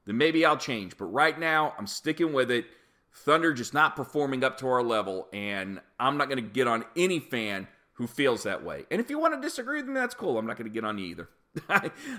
then 0.07 0.17
maybe 0.17 0.43
I'll 0.45 0.57
change. 0.57 0.97
But 0.97 1.05
right 1.05 1.39
now, 1.39 1.75
I'm 1.77 1.85
sticking 1.85 2.33
with 2.33 2.49
it. 2.49 2.65
Thunder 3.13 3.53
just 3.53 3.75
not 3.75 3.95
performing 3.95 4.43
up 4.43 4.57
to 4.57 4.67
our 4.67 4.81
level, 4.81 5.27
and 5.31 5.79
I'm 5.99 6.17
not 6.17 6.27
going 6.27 6.43
to 6.43 6.49
get 6.49 6.67
on 6.67 6.85
any 6.97 7.19
fan 7.19 7.67
who 7.93 8.07
feels 8.07 8.41
that 8.43 8.65
way. 8.65 8.87
And 8.89 8.99
if 8.99 9.11
you 9.11 9.19
want 9.19 9.35
to 9.35 9.41
disagree 9.41 9.79
with 9.79 9.89
me, 9.89 9.93
that's 9.93 10.15
cool. 10.15 10.39
I'm 10.39 10.47
not 10.47 10.57
going 10.57 10.67
to 10.67 10.73
get 10.73 10.83
on 10.83 10.97
you 10.97 11.05
either. 11.05 11.29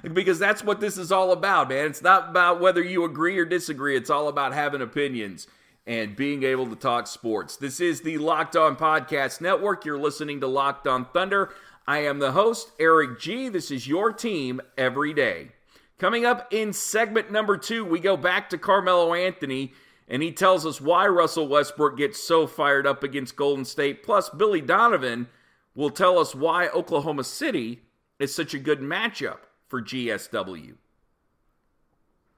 because 0.12 0.38
that's 0.38 0.62
what 0.62 0.78
this 0.78 0.96
is 0.96 1.10
all 1.10 1.32
about, 1.32 1.70
man. 1.70 1.86
It's 1.86 2.02
not 2.02 2.30
about 2.30 2.60
whether 2.60 2.84
you 2.84 3.02
agree 3.02 3.36
or 3.36 3.44
disagree. 3.44 3.96
It's 3.96 4.10
all 4.10 4.28
about 4.28 4.54
having 4.54 4.80
opinions 4.80 5.48
and 5.86 6.16
being 6.16 6.42
able 6.42 6.66
to 6.66 6.76
talk 6.76 7.06
sports. 7.06 7.56
This 7.56 7.80
is 7.80 8.00
the 8.00 8.18
Locked 8.18 8.56
On 8.56 8.76
Podcast 8.76 9.40
Network. 9.40 9.84
You're 9.84 9.98
listening 9.98 10.40
to 10.40 10.46
Locked 10.46 10.86
On 10.86 11.04
Thunder. 11.04 11.52
I 11.86 11.98
am 11.98 12.18
the 12.18 12.32
host, 12.32 12.70
Eric 12.80 13.20
G. 13.20 13.48
This 13.48 13.70
is 13.70 13.86
your 13.86 14.12
team 14.12 14.60
every 14.78 15.12
day. 15.12 15.50
Coming 15.98 16.24
up 16.24 16.52
in 16.52 16.72
segment 16.72 17.30
number 17.30 17.56
two, 17.56 17.84
we 17.84 18.00
go 18.00 18.16
back 18.16 18.50
to 18.50 18.58
Carmelo 18.58 19.14
Anthony, 19.14 19.72
and 20.08 20.22
he 20.22 20.32
tells 20.32 20.64
us 20.64 20.80
why 20.80 21.06
Russell 21.06 21.48
Westbrook 21.48 21.98
gets 21.98 22.22
so 22.22 22.46
fired 22.46 22.86
up 22.86 23.02
against 23.02 23.36
Golden 23.36 23.64
State. 23.64 24.02
Plus, 24.02 24.30
Billy 24.30 24.60
Donovan 24.60 25.28
will 25.74 25.90
tell 25.90 26.18
us 26.18 26.34
why 26.34 26.68
Oklahoma 26.68 27.24
City 27.24 27.82
is 28.18 28.34
such 28.34 28.54
a 28.54 28.58
good 28.58 28.80
matchup 28.80 29.38
for 29.68 29.82
GSW. 29.82 30.74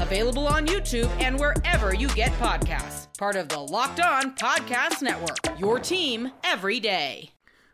available 0.00 0.46
on 0.46 0.66
YouTube 0.66 1.08
and 1.20 1.38
wherever 1.38 1.94
you 1.94 2.08
get 2.08 2.32
podcasts. 2.32 3.06
Part 3.18 3.36
of 3.36 3.48
the 3.48 3.58
Locked 3.58 4.00
On 4.00 4.34
Podcast 4.34 5.02
Network. 5.02 5.38
Your 5.58 5.78
team 5.78 6.30
every 6.44 6.80
day. 6.80 7.30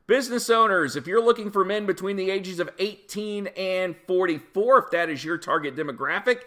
Business 0.06 0.50
owners, 0.50 0.96
if 0.96 1.06
you're 1.06 1.24
looking 1.24 1.50
for 1.50 1.64
men 1.64 1.86
between 1.86 2.16
the 2.16 2.30
ages 2.30 2.60
of 2.60 2.68
18 2.78 3.46
and 3.56 3.96
44, 4.06 4.78
if 4.84 4.90
that 4.90 5.08
is 5.08 5.24
your 5.24 5.38
target 5.38 5.74
demographic, 5.74 6.40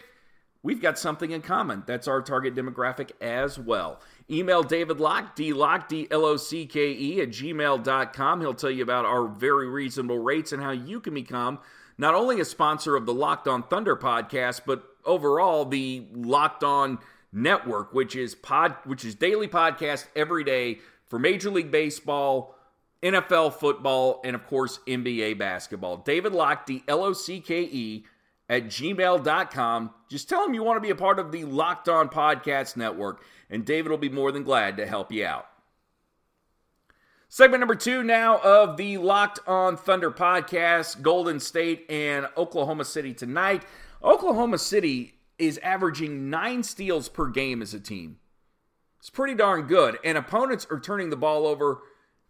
we've 0.61 0.79
got 0.81 0.99
something 0.99 1.31
in 1.31 1.41
common. 1.41 1.81
That's 1.87 2.07
our 2.07 2.21
target 2.21 2.53
demographic 2.53 3.11
as 3.19 3.57
well. 3.57 3.99
Email 4.29 4.61
David 4.61 4.99
Locke, 4.99 5.35
D-Lock, 5.35 5.89
D-L-O-C-K-E 5.89 7.21
at 7.21 7.29
gmail.com. 7.29 8.41
He'll 8.41 8.53
tell 8.53 8.69
you 8.69 8.83
about 8.83 9.05
our 9.05 9.27
very 9.27 9.67
reasonable 9.67 10.19
rates 10.19 10.51
and 10.51 10.61
how 10.61 10.71
you 10.71 10.99
can 10.99 11.15
become 11.15 11.57
not 11.97 12.13
only 12.13 12.39
a 12.39 12.45
sponsor 12.45 12.95
of 12.95 13.07
the 13.07 13.13
Locked 13.13 13.47
On 13.47 13.63
Thunder 13.63 13.95
podcast, 13.95 14.61
but 14.67 14.83
overall 15.07 15.65
the 15.65 16.05
Locked 16.13 16.63
On 16.63 16.99
Network, 17.31 17.93
which 17.93 18.15
is 18.15 18.35
pod, 18.35 18.75
which 18.85 19.03
is 19.03 19.15
daily 19.15 19.47
podcast 19.47 20.05
every 20.15 20.43
day 20.43 20.79
for 21.05 21.17
Major 21.17 21.49
League 21.49 21.71
Baseball, 21.71 22.55
NFL 23.01 23.53
football, 23.53 24.21
and 24.23 24.35
of 24.35 24.45
course 24.47 24.79
NBA 24.87 25.37
basketball. 25.37 25.97
David 25.97 26.33
Locke, 26.33 26.65
the 26.65 26.83
L 26.87 27.03
O 27.03 27.13
C 27.13 27.39
K 27.39 27.61
E 27.63 28.05
at 28.49 28.65
gmail.com. 28.65 29.91
Just 30.09 30.29
tell 30.29 30.45
him 30.45 30.53
you 30.53 30.63
want 30.63 30.77
to 30.77 30.81
be 30.81 30.89
a 30.89 30.95
part 30.95 31.19
of 31.19 31.31
the 31.31 31.45
Locked 31.45 31.89
On 31.89 32.09
Podcast 32.09 32.77
Network, 32.77 33.23
and 33.49 33.65
David 33.65 33.89
will 33.89 33.97
be 33.97 34.09
more 34.09 34.31
than 34.31 34.43
glad 34.43 34.77
to 34.77 34.85
help 34.85 35.11
you 35.11 35.25
out. 35.25 35.47
Segment 37.29 37.59
number 37.59 37.75
two 37.75 38.03
now 38.03 38.37
of 38.37 38.77
the 38.77 38.97
Locked 38.97 39.39
On 39.47 39.75
Thunder 39.75 40.11
podcast 40.11 41.01
Golden 41.01 41.41
State 41.41 41.85
and 41.89 42.25
Oklahoma 42.37 42.85
City 42.85 43.13
tonight. 43.13 43.63
Oklahoma 44.03 44.57
City 44.57 45.15
is 45.37 45.59
averaging 45.59 46.29
nine 46.29 46.63
steals 46.63 47.09
per 47.09 47.27
game 47.27 47.61
as 47.61 47.73
a 47.73 47.79
team. 47.79 48.17
It's 48.99 49.09
pretty 49.09 49.35
darn 49.35 49.67
good. 49.67 49.97
And 50.03 50.17
opponents 50.17 50.67
are 50.69 50.79
turning 50.79 51.09
the 51.09 51.15
ball 51.15 51.45
over 51.45 51.79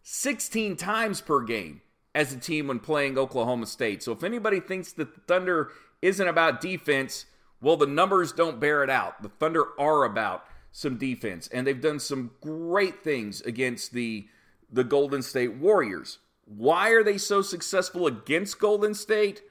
16 0.03 0.75
times 0.75 1.21
per 1.21 1.41
game 1.41 1.81
as 2.13 2.33
a 2.33 2.39
team 2.39 2.67
when 2.67 2.79
playing 2.79 3.17
Oklahoma 3.17 3.65
State. 3.65 4.03
So 4.03 4.12
if 4.12 4.24
anybody 4.24 4.59
thinks 4.59 4.91
that 4.93 5.13
the 5.15 5.21
Thunder 5.21 5.71
isn't 6.01 6.27
about 6.27 6.62
defense, 6.62 7.25
well, 7.62 7.77
the 7.77 7.88
numbers 7.88 8.31
don't 8.31 8.59
bear 8.59 8.83
it 8.83 8.89
out. 8.89 9.21
The 9.21 9.29
Thunder 9.29 9.65
are 9.79 10.03
about 10.03 10.45
some 10.71 10.97
defense, 10.97 11.47
and 11.47 11.65
they've 11.65 11.81
done 11.81 12.00
some 12.00 12.31
great 12.41 13.03
things 13.03 13.41
against 13.41 13.93
the 13.93 14.27
the 14.69 14.83
Golden 14.83 15.21
State 15.21 15.53
Warriors. 15.53 16.19
Why 16.43 16.89
are 16.89 17.03
they 17.03 17.17
so 17.17 17.41
successful 17.41 18.05
against 18.05 18.59
Golden 18.59 18.93
State? 18.93 19.41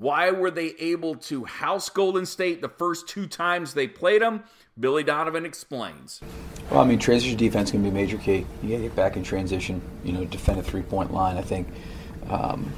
Why 0.00 0.30
were 0.30 0.50
they 0.50 0.68
able 0.78 1.16
to 1.16 1.44
house 1.44 1.90
Golden 1.90 2.24
State 2.24 2.62
the 2.62 2.70
first 2.70 3.06
two 3.06 3.26
times 3.26 3.74
they 3.74 3.86
played 3.86 4.22
them? 4.22 4.44
Billy 4.78 5.04
Donovan 5.04 5.44
explains. 5.44 6.22
Well, 6.70 6.80
I 6.80 6.86
mean, 6.86 6.98
transition 6.98 7.36
defense 7.36 7.70
can 7.70 7.82
be 7.82 7.90
a 7.90 7.92
major 7.92 8.16
key. 8.16 8.46
You 8.62 8.70
got 8.70 8.76
to 8.76 8.82
get 8.84 8.96
back 8.96 9.16
in 9.18 9.22
transition, 9.22 9.82
you 10.02 10.14
know, 10.14 10.24
defend 10.24 10.58
a 10.58 10.62
three 10.62 10.80
point 10.80 11.12
line. 11.12 11.36
I 11.36 11.42
think, 11.42 11.68
um, 12.30 12.72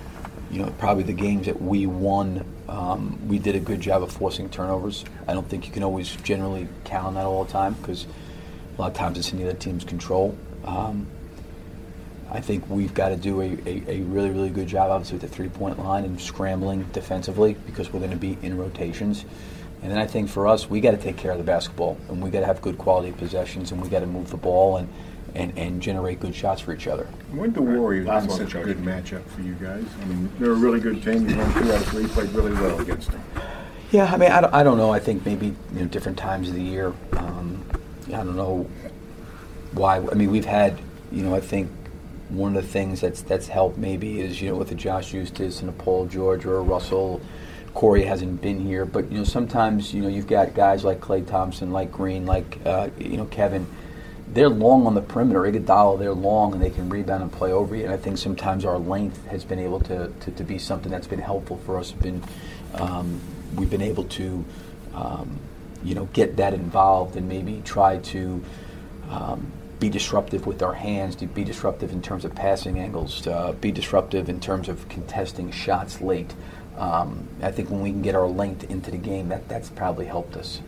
you 0.50 0.64
know, 0.64 0.75
probably 0.79 1.05
the 1.05 1.12
games 1.12 1.47
that 1.47 1.62
we 1.62 1.87
won, 1.87 2.45
um, 2.69 3.21
we 3.29 3.38
did 3.38 3.55
a 3.55 3.61
good 3.61 3.81
job 3.81 4.02
of 4.02 4.11
forcing 4.11 4.50
turnovers. 4.50 5.05
I 5.29 5.33
don't 5.33 5.49
think 5.49 5.69
you 5.69 5.73
can 5.73 5.85
always 5.85 6.17
generally 6.17 6.67
count 6.83 7.07
on 7.07 7.14
that 7.14 7.25
all 7.25 7.45
the 7.45 7.52
time 7.52 7.75
because 7.75 8.05
a 8.76 8.81
lot 8.81 8.91
of 8.91 8.97
times 8.97 9.17
it's 9.17 9.31
in 9.31 9.38
the 9.38 9.45
other 9.49 9.57
team's 9.57 9.85
control. 9.85 10.37
Um, 10.64 11.07
I 12.34 12.40
think 12.40 12.68
we've 12.70 12.94
got 12.94 13.10
to 13.10 13.16
do 13.16 13.42
a, 13.42 13.58
a, 13.66 13.84
a, 13.88 14.00
really, 14.04 14.30
really 14.30 14.48
good 14.48 14.66
job, 14.66 14.90
obviously, 14.90 15.18
with 15.18 15.30
the 15.30 15.36
three 15.36 15.50
point 15.50 15.78
line 15.78 16.04
and 16.04 16.18
scrambling 16.18 16.84
defensively 16.94 17.54
because 17.66 17.92
we're 17.92 18.00
going 18.00 18.10
to 18.10 18.16
be 18.16 18.38
in 18.40 18.56
rotations. 18.56 19.26
And 19.82 19.90
then 19.90 19.98
I 19.98 20.06
think 20.06 20.30
for 20.30 20.48
us, 20.48 20.70
we 20.70 20.80
got 20.80 20.92
to 20.92 20.96
take 20.96 21.18
care 21.18 21.32
of 21.32 21.38
the 21.38 21.44
basketball 21.44 21.98
and 22.08 22.22
we 22.22 22.30
got 22.30 22.40
to 22.40 22.46
have 22.46 22.62
good 22.62 22.78
quality 22.78 23.12
possessions 23.12 23.70
and 23.70 23.82
we 23.82 23.90
got 23.90 24.00
to 24.00 24.06
move 24.06 24.30
the 24.30 24.38
ball 24.38 24.78
and, 24.78 24.88
and, 25.34 25.58
and 25.58 25.82
generate 25.82 26.20
good 26.20 26.34
shots 26.34 26.62
for 26.62 26.72
each 26.72 26.86
other. 26.86 27.04
When 27.32 27.52
the 27.52 27.60
Warriors 27.60 28.06
been 28.06 28.30
such 28.30 28.54
a 28.54 28.62
good 28.62 28.78
matchup 28.78 29.26
for 29.26 29.42
you 29.42 29.54
guys? 29.54 29.84
I 30.00 30.04
mean, 30.06 30.32
they're 30.38 30.52
a 30.52 30.54
really 30.54 30.80
good 30.80 31.02
team. 31.02 31.28
You 31.28 31.36
won 31.36 31.52
two 31.52 31.70
out 31.70 31.82
of 31.82 31.86
three, 31.88 32.06
played 32.06 32.30
really 32.30 32.52
well 32.52 32.80
against 32.80 33.10
them. 33.10 33.22
Yeah, 33.90 34.10
I 34.10 34.16
mean, 34.16 34.32
I 34.32 34.40
don't, 34.40 34.54
I 34.54 34.62
don't 34.62 34.78
know. 34.78 34.90
I 34.90 35.00
think 35.00 35.26
maybe 35.26 35.48
you 35.74 35.80
know 35.80 35.84
different 35.84 36.16
times 36.16 36.48
of 36.48 36.54
the 36.54 36.62
year. 36.62 36.94
Um, 37.12 37.62
I 38.06 38.10
don't 38.12 38.36
know 38.36 38.66
why. 39.72 39.96
I 39.98 40.14
mean, 40.14 40.30
we've 40.30 40.46
had, 40.46 40.80
you 41.10 41.22
know, 41.24 41.34
I 41.34 41.40
think 41.40 41.70
one 42.32 42.56
of 42.56 42.62
the 42.62 42.68
things 42.68 43.00
that's 43.00 43.22
that's 43.22 43.48
helped 43.48 43.78
maybe 43.78 44.20
is 44.20 44.40
you 44.40 44.50
know 44.50 44.56
with 44.56 44.70
a 44.72 44.74
Josh 44.74 45.12
Huestis 45.12 45.60
and 45.60 45.68
a 45.68 45.72
Paul 45.72 46.06
George 46.06 46.44
or 46.44 46.56
a 46.56 46.62
Russell 46.62 47.20
Corey 47.74 48.04
hasn't 48.04 48.42
been 48.42 48.60
here, 48.60 48.84
but 48.84 49.10
you 49.10 49.18
know 49.18 49.24
sometimes 49.24 49.94
you 49.94 50.02
know 50.02 50.08
you've 50.08 50.26
got 50.26 50.54
guys 50.54 50.84
like 50.84 51.00
Klay 51.00 51.26
Thompson, 51.26 51.70
like 51.70 51.90
Green, 51.90 52.26
like 52.26 52.58
uh, 52.64 52.88
you 52.98 53.16
know 53.16 53.26
Kevin. 53.26 53.66
They're 54.28 54.48
long 54.48 54.86
on 54.86 54.94
the 54.94 55.02
perimeter. 55.02 55.40
Iguodala, 55.40 55.98
they're 55.98 56.14
long 56.14 56.54
and 56.54 56.62
they 56.62 56.70
can 56.70 56.88
rebound 56.88 57.22
and 57.22 57.30
play 57.30 57.52
over 57.52 57.76
you. 57.76 57.84
And 57.84 57.92
I 57.92 57.98
think 57.98 58.16
sometimes 58.16 58.64
our 58.64 58.78
length 58.78 59.26
has 59.26 59.44
been 59.44 59.58
able 59.58 59.78
to, 59.80 60.10
to, 60.20 60.30
to 60.30 60.42
be 60.42 60.56
something 60.56 60.90
that's 60.90 61.06
been 61.06 61.18
helpful 61.18 61.58
for 61.66 61.76
us. 61.76 61.92
Been 61.92 62.22
um, 62.74 63.20
we've 63.56 63.68
been 63.68 63.82
able 63.82 64.04
to 64.04 64.44
um, 64.94 65.38
you 65.84 65.94
know 65.94 66.06
get 66.12 66.36
that 66.36 66.54
involved 66.54 67.16
and 67.16 67.28
maybe 67.28 67.62
try 67.64 67.98
to 67.98 68.42
um, 69.10 69.52
be 69.82 69.88
disruptive 69.88 70.46
with 70.46 70.62
our 70.62 70.74
hands, 70.74 71.16
to 71.16 71.26
be 71.26 71.42
disruptive 71.42 71.90
in 71.90 72.00
terms 72.00 72.24
of 72.24 72.32
passing 72.36 72.78
angles, 72.78 73.20
to 73.20 73.34
uh, 73.34 73.50
be 73.50 73.72
disruptive 73.72 74.28
in 74.28 74.38
terms 74.38 74.68
of 74.68 74.88
contesting 74.88 75.50
shots 75.50 76.00
late. 76.00 76.32
Um, 76.78 77.26
I 77.42 77.50
think 77.50 77.68
when 77.68 77.80
we 77.80 77.90
can 77.90 78.00
get 78.00 78.14
our 78.14 78.28
length 78.28 78.70
into 78.70 78.92
the 78.92 78.96
game, 78.96 79.28
that 79.30 79.48
that's 79.48 79.70
probably 79.70 80.06
helped 80.06 80.36
us. 80.36 80.60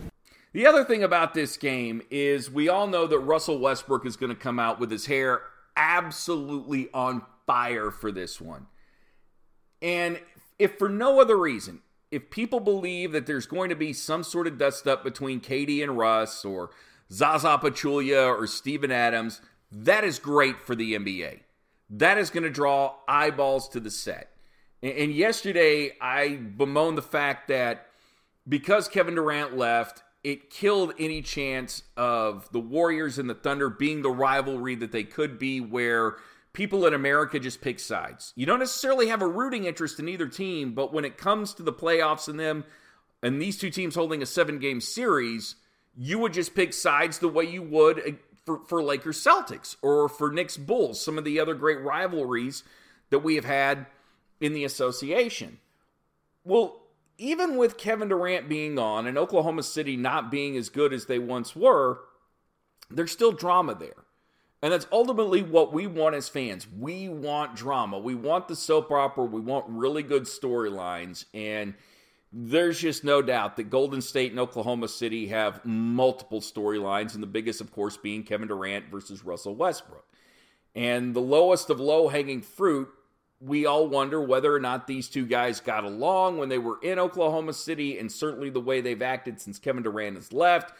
The 0.51 0.67
other 0.67 0.83
thing 0.83 1.01
about 1.01 1.33
this 1.33 1.55
game 1.55 2.01
is 2.11 2.51
we 2.51 2.67
all 2.67 2.87
know 2.87 3.07
that 3.07 3.19
Russell 3.19 3.57
Westbrook 3.57 4.05
is 4.05 4.17
going 4.17 4.31
to 4.31 4.35
come 4.35 4.59
out 4.59 4.81
with 4.81 4.91
his 4.91 5.05
hair 5.05 5.43
absolutely 5.77 6.89
on 6.93 7.21
fire 7.47 7.91
for 7.91 8.11
this 8.11 8.41
one. 8.41 8.67
And 9.81 10.19
if 10.59 10.77
for 10.77 10.89
no 10.89 11.21
other 11.21 11.37
reason, 11.37 11.79
if 12.11 12.29
people 12.29 12.59
believe 12.59 13.13
that 13.13 13.27
there's 13.27 13.45
going 13.45 13.69
to 13.69 13.77
be 13.77 13.93
some 13.93 14.23
sort 14.23 14.45
of 14.45 14.57
dust 14.57 14.87
up 14.87 15.05
between 15.05 15.39
KD 15.39 15.81
and 15.81 15.97
Russ 15.97 16.43
or 16.43 16.71
Zaza 17.11 17.59
Pachulia 17.61 18.27
or 18.27 18.47
Steven 18.47 18.91
Adams, 18.91 19.41
that 19.71 20.03
is 20.03 20.19
great 20.19 20.59
for 20.61 20.75
the 20.75 20.95
NBA. 20.95 21.41
That 21.89 22.17
is 22.17 22.29
going 22.29 22.43
to 22.43 22.49
draw 22.49 22.95
eyeballs 23.07 23.69
to 23.69 23.79
the 23.79 23.91
set. 23.91 24.31
And 24.81 25.13
yesterday, 25.13 25.91
I 25.99 26.35
bemoaned 26.35 26.97
the 26.97 27.03
fact 27.03 27.47
that 27.47 27.87
because 28.47 28.87
Kevin 28.87 29.15
Durant 29.15 29.57
left, 29.57 30.03
it 30.23 30.49
killed 30.49 30.93
any 30.99 31.21
chance 31.21 31.83
of 31.95 32.51
the 32.51 32.59
Warriors 32.59 33.17
and 33.17 33.29
the 33.29 33.35
Thunder 33.35 33.69
being 33.69 34.01
the 34.01 34.09
rivalry 34.09 34.75
that 34.75 34.91
they 34.91 35.03
could 35.03 35.37
be, 35.37 35.61
where 35.61 36.17
people 36.53 36.85
in 36.85 36.93
America 36.93 37.39
just 37.39 37.61
pick 37.61 37.79
sides. 37.79 38.33
You 38.35 38.45
don't 38.45 38.59
necessarily 38.59 39.07
have 39.07 39.21
a 39.21 39.27
rooting 39.27 39.65
interest 39.65 39.99
in 39.99 40.09
either 40.09 40.27
team, 40.27 40.73
but 40.73 40.93
when 40.93 41.05
it 41.05 41.17
comes 41.17 41.53
to 41.55 41.63
the 41.63 41.73
playoffs 41.73 42.27
and 42.27 42.39
them, 42.39 42.63
and 43.21 43.41
these 43.41 43.57
two 43.57 43.69
teams 43.69 43.95
holding 43.95 44.21
a 44.21 44.25
seven 44.25 44.59
game 44.59 44.81
series, 44.81 45.55
you 45.97 46.19
would 46.19 46.33
just 46.33 46.55
pick 46.55 46.73
sides 46.73 47.19
the 47.19 47.27
way 47.27 47.45
you 47.45 47.61
would 47.61 47.99
uh, 47.99 48.11
for, 48.45 48.59
for 48.67 48.83
Lakers 48.83 49.23
Celtics 49.23 49.75
or 49.81 50.07
for 50.07 50.31
Knicks 50.31 50.57
Bulls, 50.57 51.03
some 51.03 51.17
of 51.17 51.23
the 51.23 51.39
other 51.39 51.53
great 51.53 51.81
rivalries 51.81 52.63
that 53.09 53.19
we 53.19 53.35
have 53.35 53.45
had 53.45 53.87
in 54.39 54.53
the 54.53 54.63
association. 54.63 55.59
Well, 56.43 56.81
even 57.17 57.57
with 57.57 57.77
Kevin 57.77 58.09
Durant 58.09 58.49
being 58.49 58.77
on 58.77 59.07
and 59.07 59.17
Oklahoma 59.17 59.63
City 59.63 59.95
not 59.95 60.29
being 60.29 60.57
as 60.57 60.69
good 60.69 60.93
as 60.93 61.05
they 61.05 61.19
once 61.19 61.55
were, 61.55 61.99
there's 62.89 63.11
still 63.11 63.31
drama 63.31 63.73
there. 63.75 64.03
And 64.61 64.73
that's 64.73 64.87
ultimately 64.91 65.43
what 65.43 65.73
we 65.73 65.85
want 65.87 66.15
as 66.15 66.27
fans. 66.27 66.67
We 66.67 67.07
want 67.07 67.55
drama. 67.55 67.99
We 67.99 68.15
want 68.15 68.47
the 68.47 68.55
soap 68.55 68.91
opera. 68.91 69.25
We 69.25 69.39
want 69.39 69.65
really 69.67 70.03
good 70.03 70.23
storylines. 70.23 71.25
And 71.33 71.75
there's 72.31 72.79
just 72.79 73.03
no 73.03 73.21
doubt 73.21 73.55
that 73.55 73.69
Golden 73.69 74.01
State 74.01 74.31
and 74.31 74.39
Oklahoma 74.39 74.87
City 74.87 75.27
have 75.27 75.63
multiple 75.65 76.41
storylines, 76.41 77.13
and 77.13 77.23
the 77.23 77.27
biggest, 77.27 77.61
of 77.61 77.71
course, 77.71 77.97
being 77.97 78.23
Kevin 78.23 78.47
Durant 78.47 78.89
versus 78.91 79.23
Russell 79.23 79.55
Westbrook. 79.55 80.05
And 80.75 81.15
the 81.15 81.21
lowest 81.21 81.69
of 81.69 81.79
low 81.79 82.09
hanging 82.09 82.41
fruit, 82.41 82.89
we 83.39 83.65
all 83.65 83.87
wonder 83.87 84.21
whether 84.21 84.53
or 84.53 84.59
not 84.59 84.87
these 84.87 85.07
two 85.07 85.25
guys 85.25 85.59
got 85.59 85.85
along 85.85 86.37
when 86.37 86.49
they 86.49 86.57
were 86.57 86.79
in 86.81 86.99
Oklahoma 86.99 87.53
City, 87.53 87.97
and 87.97 88.11
certainly 88.11 88.49
the 88.49 88.59
way 88.59 88.81
they've 88.81 89.01
acted 89.01 89.39
since 89.39 89.59
Kevin 89.59 89.83
Durant 89.83 90.17
has 90.17 90.33
left 90.33 90.73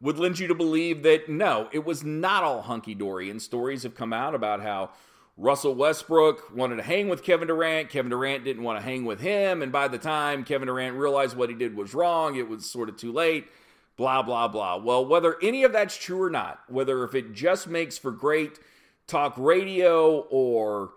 would 0.00 0.18
lend 0.18 0.38
you 0.38 0.48
to 0.48 0.54
believe 0.54 1.02
that 1.04 1.28
no, 1.28 1.68
it 1.72 1.84
was 1.84 2.02
not 2.02 2.42
all 2.42 2.62
hunky 2.62 2.94
dory. 2.94 3.30
And 3.30 3.40
stories 3.40 3.84
have 3.84 3.94
come 3.94 4.12
out 4.12 4.34
about 4.34 4.60
how 4.60 4.90
Russell 5.36 5.74
Westbrook 5.74 6.54
wanted 6.54 6.76
to 6.76 6.82
hang 6.82 7.08
with 7.08 7.22
Kevin 7.22 7.48
Durant. 7.48 7.88
Kevin 7.88 8.10
Durant 8.10 8.44
didn't 8.44 8.62
want 8.62 8.78
to 8.78 8.84
hang 8.84 9.04
with 9.04 9.20
him. 9.20 9.62
And 9.62 9.72
by 9.72 9.88
the 9.88 9.98
time 9.98 10.44
Kevin 10.44 10.66
Durant 10.66 10.96
realized 10.96 11.36
what 11.36 11.48
he 11.48 11.54
did 11.54 11.74
was 11.74 11.94
wrong, 11.94 12.36
it 12.36 12.48
was 12.48 12.68
sort 12.68 12.88
of 12.88 12.96
too 12.96 13.12
late. 13.12 13.46
Blah, 13.96 14.22
blah, 14.22 14.48
blah. 14.48 14.76
Well, 14.76 15.04
whether 15.06 15.36
any 15.42 15.64
of 15.64 15.72
that's 15.72 15.96
true 15.96 16.22
or 16.22 16.30
not, 16.30 16.60
whether 16.68 17.04
if 17.04 17.14
it 17.14 17.32
just 17.32 17.66
makes 17.66 17.98
for 17.98 18.10
great 18.10 18.58
talk 19.06 19.34
radio 19.36 20.20
or 20.30 20.92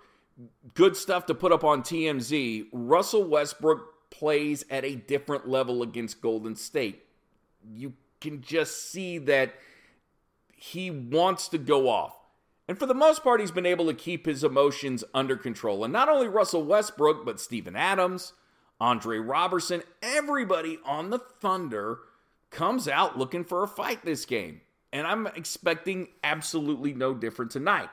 good 0.74 0.98
stuff 0.98 1.26
to 1.28 1.36
put 1.36 1.52
up 1.52 1.63
on 1.63 1.82
TMZ, 1.82 2.67
Russell 2.71 3.24
Westbrook 3.24 4.10
plays 4.10 4.65
at 4.69 4.84
a 4.86 4.95
different 4.95 5.48
level 5.48 5.82
against 5.82 6.21
Golden 6.21 6.56
State. 6.56 7.04
You 7.74 7.93
can 8.21 8.41
just 8.41 8.91
see 8.91 9.17
that 9.19 9.54
he 10.56 10.89
wants 10.89 11.50
to 11.50 11.58
go 11.58 11.89
off. 11.89 12.15
And 12.67 12.80
for 12.80 12.86
the 12.86 12.93
most 12.93 13.23
part, 13.23 13.41
he's 13.41 13.51
been 13.51 13.65
able 13.65 13.86
to 13.86 13.93
keep 13.93 14.25
his 14.25 14.43
emotions 14.43 15.04
under 15.13 15.36
control. 15.36 15.84
And 15.84 15.93
not 15.93 16.10
only 16.10 16.28
Russell 16.28 16.63
Westbrook, 16.63 17.25
but 17.25 17.39
Steven 17.39 17.75
Adams, 17.75 18.34
Andre 18.80 19.17
Roberson, 19.19 19.84
everybody 20.01 20.80
on 20.84 21.12
the 21.12 21.19
Thunder 21.19 21.99
comes 22.49 22.88
out 22.88 23.17
looking 23.17 23.43
for 23.43 23.63
a 23.63 23.67
fight 23.67 24.04
this 24.04 24.25
game. 24.25 24.62
And 24.91 25.06
I'm 25.06 25.28
expecting 25.28 26.08
absolutely 26.23 26.93
no 26.93 27.13
different 27.13 27.51
tonight. 27.51 27.89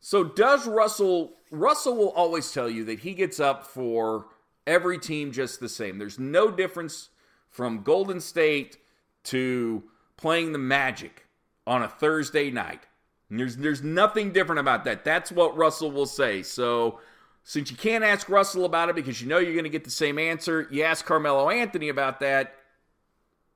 So 0.00 0.24
does 0.24 0.66
Russell 0.66 1.34
Russell 1.50 1.96
will 1.96 2.10
always 2.10 2.52
tell 2.52 2.68
you 2.68 2.84
that 2.84 3.00
he 3.00 3.14
gets 3.14 3.40
up 3.40 3.66
for 3.66 4.26
every 4.66 4.98
team 4.98 5.32
just 5.32 5.60
the 5.60 5.68
same. 5.68 5.98
There's 5.98 6.18
no 6.18 6.50
difference 6.50 7.08
from 7.48 7.82
Golden 7.82 8.20
State 8.20 8.76
to 9.24 9.82
playing 10.16 10.52
the 10.52 10.58
Magic 10.58 11.26
on 11.66 11.82
a 11.82 11.88
Thursday 11.88 12.50
night. 12.50 12.82
There's 13.30 13.56
there's 13.56 13.82
nothing 13.82 14.32
different 14.32 14.60
about 14.60 14.84
that. 14.84 15.04
That's 15.04 15.30
what 15.30 15.56
Russell 15.56 15.90
will 15.90 16.06
say. 16.06 16.42
So 16.42 17.00
since 17.44 17.70
you 17.70 17.76
can't 17.76 18.04
ask 18.04 18.28
Russell 18.28 18.64
about 18.64 18.88
it 18.88 18.94
because 18.94 19.20
you 19.20 19.28
know 19.28 19.38
you're 19.38 19.52
going 19.52 19.64
to 19.64 19.70
get 19.70 19.84
the 19.84 19.90
same 19.90 20.18
answer, 20.18 20.66
you 20.70 20.82
ask 20.82 21.04
Carmelo 21.04 21.50
Anthony 21.50 21.88
about 21.88 22.20
that. 22.20 22.54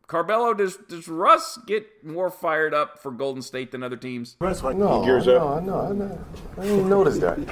Carmelo, 0.07 0.53
does 0.53 0.77
does 0.89 1.09
Russ 1.09 1.59
get 1.67 1.87
more 2.05 2.31
fired 2.31 2.75
up 2.75 2.99
for 2.99 3.11
Golden 3.11 3.41
State 3.41 3.71
than 3.71 3.83
other 3.83 3.97
teams? 3.97 4.37
Russ, 4.41 4.63
like, 4.63 4.77
no, 4.77 5.03
gears 5.03 5.27
no, 5.27 5.49
up. 5.49 5.63
no, 5.63 5.91
no, 5.93 6.25
I 6.59 6.63
didn't 6.63 6.89
notice 6.91 7.17
that. 7.19 7.39
no, 7.39 7.47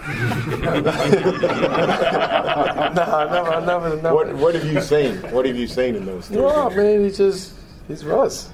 I 3.03 3.25
never, 3.33 3.51
I 3.51 3.65
never, 3.65 3.97
never. 3.97 4.15
What, 4.15 4.35
what 4.35 4.55
have 4.55 4.67
you 4.71 4.83
seen? 4.83 5.17
What 5.33 5.47
have 5.47 5.57
you 5.57 5.67
seen 5.67 5.95
in 5.95 6.05
those? 6.05 6.29
No, 6.29 6.69
man, 6.69 7.05
he's 7.05 7.17
just 7.17 7.55
he's 7.89 8.05
Russ. 8.05 8.51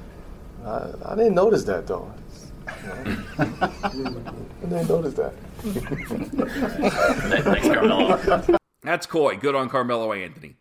I, 0.64 0.92
I 1.04 1.16
didn't 1.16 1.34
notice 1.34 1.64
that 1.64 1.88
though. 1.88 2.12
I 2.66 2.72
didn't 4.62 4.88
notice 4.88 5.14
that. 5.14 5.32
Thanks, 7.44 7.68
Carmelo. 7.68 8.58
That's 8.82 9.06
coy. 9.06 9.36
Good 9.36 9.54
on 9.54 9.68
Carmelo 9.68 10.12
Anthony. 10.12 10.56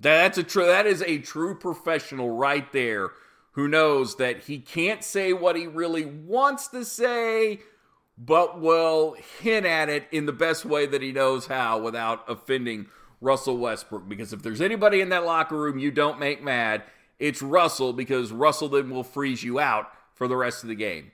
That's 0.00 0.38
a 0.38 0.42
true. 0.42 0.66
That 0.66 0.86
is 0.86 1.02
a 1.02 1.18
true 1.18 1.56
professional 1.56 2.30
right 2.30 2.70
there, 2.72 3.10
who 3.52 3.66
knows 3.68 4.16
that 4.16 4.44
he 4.44 4.58
can't 4.58 5.02
say 5.02 5.32
what 5.32 5.56
he 5.56 5.66
really 5.66 6.04
wants 6.04 6.68
to 6.68 6.84
say, 6.84 7.60
but 8.16 8.60
will 8.60 9.16
hint 9.40 9.66
at 9.66 9.88
it 9.88 10.06
in 10.12 10.26
the 10.26 10.32
best 10.32 10.64
way 10.64 10.86
that 10.86 11.02
he 11.02 11.12
knows 11.12 11.46
how 11.46 11.78
without 11.80 12.24
offending 12.28 12.86
Russell 13.20 13.58
Westbrook. 13.58 14.08
Because 14.08 14.32
if 14.32 14.42
there's 14.42 14.60
anybody 14.60 15.00
in 15.00 15.08
that 15.08 15.24
locker 15.24 15.56
room 15.56 15.78
you 15.78 15.90
don't 15.90 16.20
make 16.20 16.42
mad, 16.42 16.84
it's 17.18 17.42
Russell. 17.42 17.92
Because 17.92 18.30
Russell 18.30 18.68
then 18.68 18.90
will 18.90 19.04
freeze 19.04 19.42
you 19.42 19.58
out 19.58 19.90
for 20.14 20.28
the 20.28 20.36
rest 20.36 20.62
of 20.62 20.68
the 20.68 20.76
game 20.76 21.10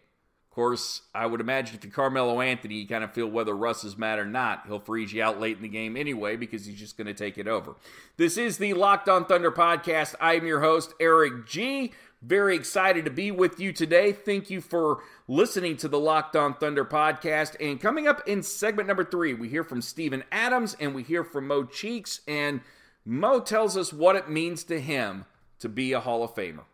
course, 0.54 1.02
I 1.14 1.26
would 1.26 1.40
imagine 1.40 1.76
if 1.76 1.82
you're 1.82 1.92
Carmelo 1.92 2.40
Anthony, 2.40 2.76
you 2.76 2.86
kind 2.86 3.02
of 3.02 3.12
feel 3.12 3.26
whether 3.26 3.56
Russ 3.56 3.82
is 3.82 3.98
mad 3.98 4.20
or 4.20 4.24
not, 4.24 4.62
he'll 4.66 4.78
freeze 4.78 5.12
you 5.12 5.22
out 5.22 5.40
late 5.40 5.56
in 5.56 5.62
the 5.62 5.68
game 5.68 5.96
anyway 5.96 6.36
because 6.36 6.64
he's 6.64 6.78
just 6.78 6.96
going 6.96 7.08
to 7.08 7.14
take 7.14 7.38
it 7.38 7.48
over. 7.48 7.74
This 8.16 8.38
is 8.38 8.58
the 8.58 8.74
Locked 8.74 9.08
On 9.08 9.24
Thunder 9.24 9.50
podcast. 9.50 10.14
I 10.20 10.34
am 10.34 10.46
your 10.46 10.60
host, 10.60 10.94
Eric 11.00 11.46
G. 11.46 11.92
Very 12.22 12.54
excited 12.56 13.04
to 13.04 13.10
be 13.10 13.30
with 13.30 13.58
you 13.58 13.72
today. 13.72 14.12
Thank 14.12 14.48
you 14.48 14.60
for 14.60 15.02
listening 15.26 15.76
to 15.78 15.88
the 15.88 15.98
Locked 15.98 16.36
On 16.36 16.54
Thunder 16.54 16.84
podcast. 16.84 17.56
And 17.60 17.80
coming 17.80 18.06
up 18.06 18.26
in 18.26 18.42
segment 18.42 18.86
number 18.86 19.04
three, 19.04 19.34
we 19.34 19.48
hear 19.48 19.64
from 19.64 19.82
Steven 19.82 20.22
Adams 20.30 20.76
and 20.78 20.94
we 20.94 21.02
hear 21.02 21.24
from 21.24 21.48
Mo 21.48 21.64
Cheeks. 21.64 22.20
And 22.28 22.60
Mo 23.04 23.40
tells 23.40 23.76
us 23.76 23.92
what 23.92 24.16
it 24.16 24.30
means 24.30 24.62
to 24.64 24.80
him 24.80 25.24
to 25.58 25.68
be 25.68 25.92
a 25.92 26.00
Hall 26.00 26.22
of 26.22 26.34
Famer. 26.34 26.64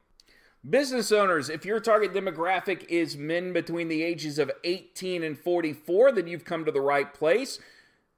Business 0.69 1.11
owners, 1.11 1.49
if 1.49 1.65
your 1.65 1.81
target 1.81 2.13
demographic 2.13 2.85
is 2.91 3.17
men 3.17 3.55
between 3.55 3.89
the 3.89 4.03
ages 4.03 4.39
of 4.39 4.51
18 4.63 5.23
and 5.23 5.39
44, 5.39 6.13
then 6.13 6.27
you've 6.27 6.45
come 6.45 6.67
to 6.67 6.73
the 6.73 6.83
right 6.83 7.15
place. 7.15 7.59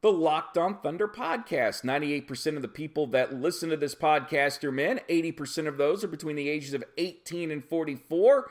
The 0.01 0.11
Locked 0.11 0.59
On 0.59 0.81
Thunder 0.81 1.07
podcast. 1.07 1.85
98% 1.85 2.57
of 2.57 2.63
the 2.63 2.67
people 2.67 3.07
that 3.09 3.33
listen 3.33 3.71
to 3.71 3.77
this 3.77 3.95
podcast 3.95 4.65
are 4.65 4.73
men. 4.73 4.99
80% 5.09 5.69
of 5.69 5.77
those 5.77 6.03
are 6.03 6.09
between 6.09 6.35
the 6.35 6.49
ages 6.49 6.75
of 6.75 6.83
18 6.99 7.53
and 7.53 7.65
44, 7.65 8.51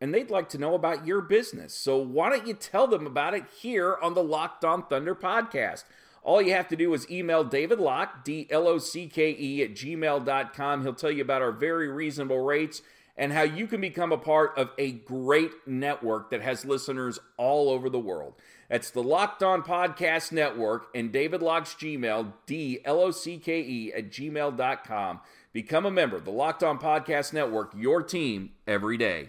and 0.00 0.14
they'd 0.14 0.30
like 0.30 0.48
to 0.50 0.58
know 0.58 0.76
about 0.76 1.04
your 1.04 1.20
business. 1.20 1.74
So 1.74 1.96
why 1.96 2.30
don't 2.30 2.46
you 2.46 2.54
tell 2.54 2.86
them 2.86 3.04
about 3.04 3.34
it 3.34 3.46
here 3.60 3.98
on 4.00 4.14
the 4.14 4.22
Locked 4.22 4.64
On 4.64 4.86
Thunder 4.86 5.16
podcast? 5.16 5.82
All 6.22 6.40
you 6.40 6.52
have 6.52 6.68
to 6.68 6.76
do 6.76 6.94
is 6.94 7.10
email 7.10 7.42
David 7.42 7.80
Locke, 7.80 8.24
D 8.24 8.46
L 8.48 8.68
O 8.68 8.78
C 8.78 9.08
K 9.08 9.36
E, 9.36 9.60
at 9.64 9.72
gmail.com. 9.72 10.82
He'll 10.82 10.94
tell 10.94 11.10
you 11.10 11.22
about 11.22 11.42
our 11.42 11.52
very 11.52 11.88
reasonable 11.88 12.44
rates 12.44 12.80
and 13.16 13.32
how 13.32 13.42
you 13.42 13.66
can 13.66 13.80
become 13.80 14.12
a 14.12 14.18
part 14.18 14.56
of 14.56 14.70
a 14.78 14.92
great 14.92 15.52
network 15.66 16.30
that 16.30 16.42
has 16.42 16.64
listeners 16.64 17.18
all 17.36 17.70
over 17.70 17.88
the 17.88 17.98
world. 17.98 18.34
That's 18.68 18.90
the 18.90 19.02
Locked 19.02 19.42
On 19.42 19.62
Podcast 19.62 20.32
Network 20.32 20.88
and 20.94 21.12
David 21.12 21.42
Locke's 21.42 21.74
Gmail, 21.74 22.32
D 22.46 22.80
L 22.84 23.00
O 23.00 23.10
C 23.10 23.38
K 23.38 23.60
E, 23.60 23.92
at 23.92 24.10
gmail.com. 24.10 25.20
Become 25.52 25.86
a 25.86 25.90
member 25.90 26.16
of 26.16 26.24
the 26.24 26.32
Locked 26.32 26.64
On 26.64 26.78
Podcast 26.78 27.32
Network, 27.32 27.72
your 27.76 28.02
team 28.02 28.50
every 28.66 28.96
day. 28.96 29.28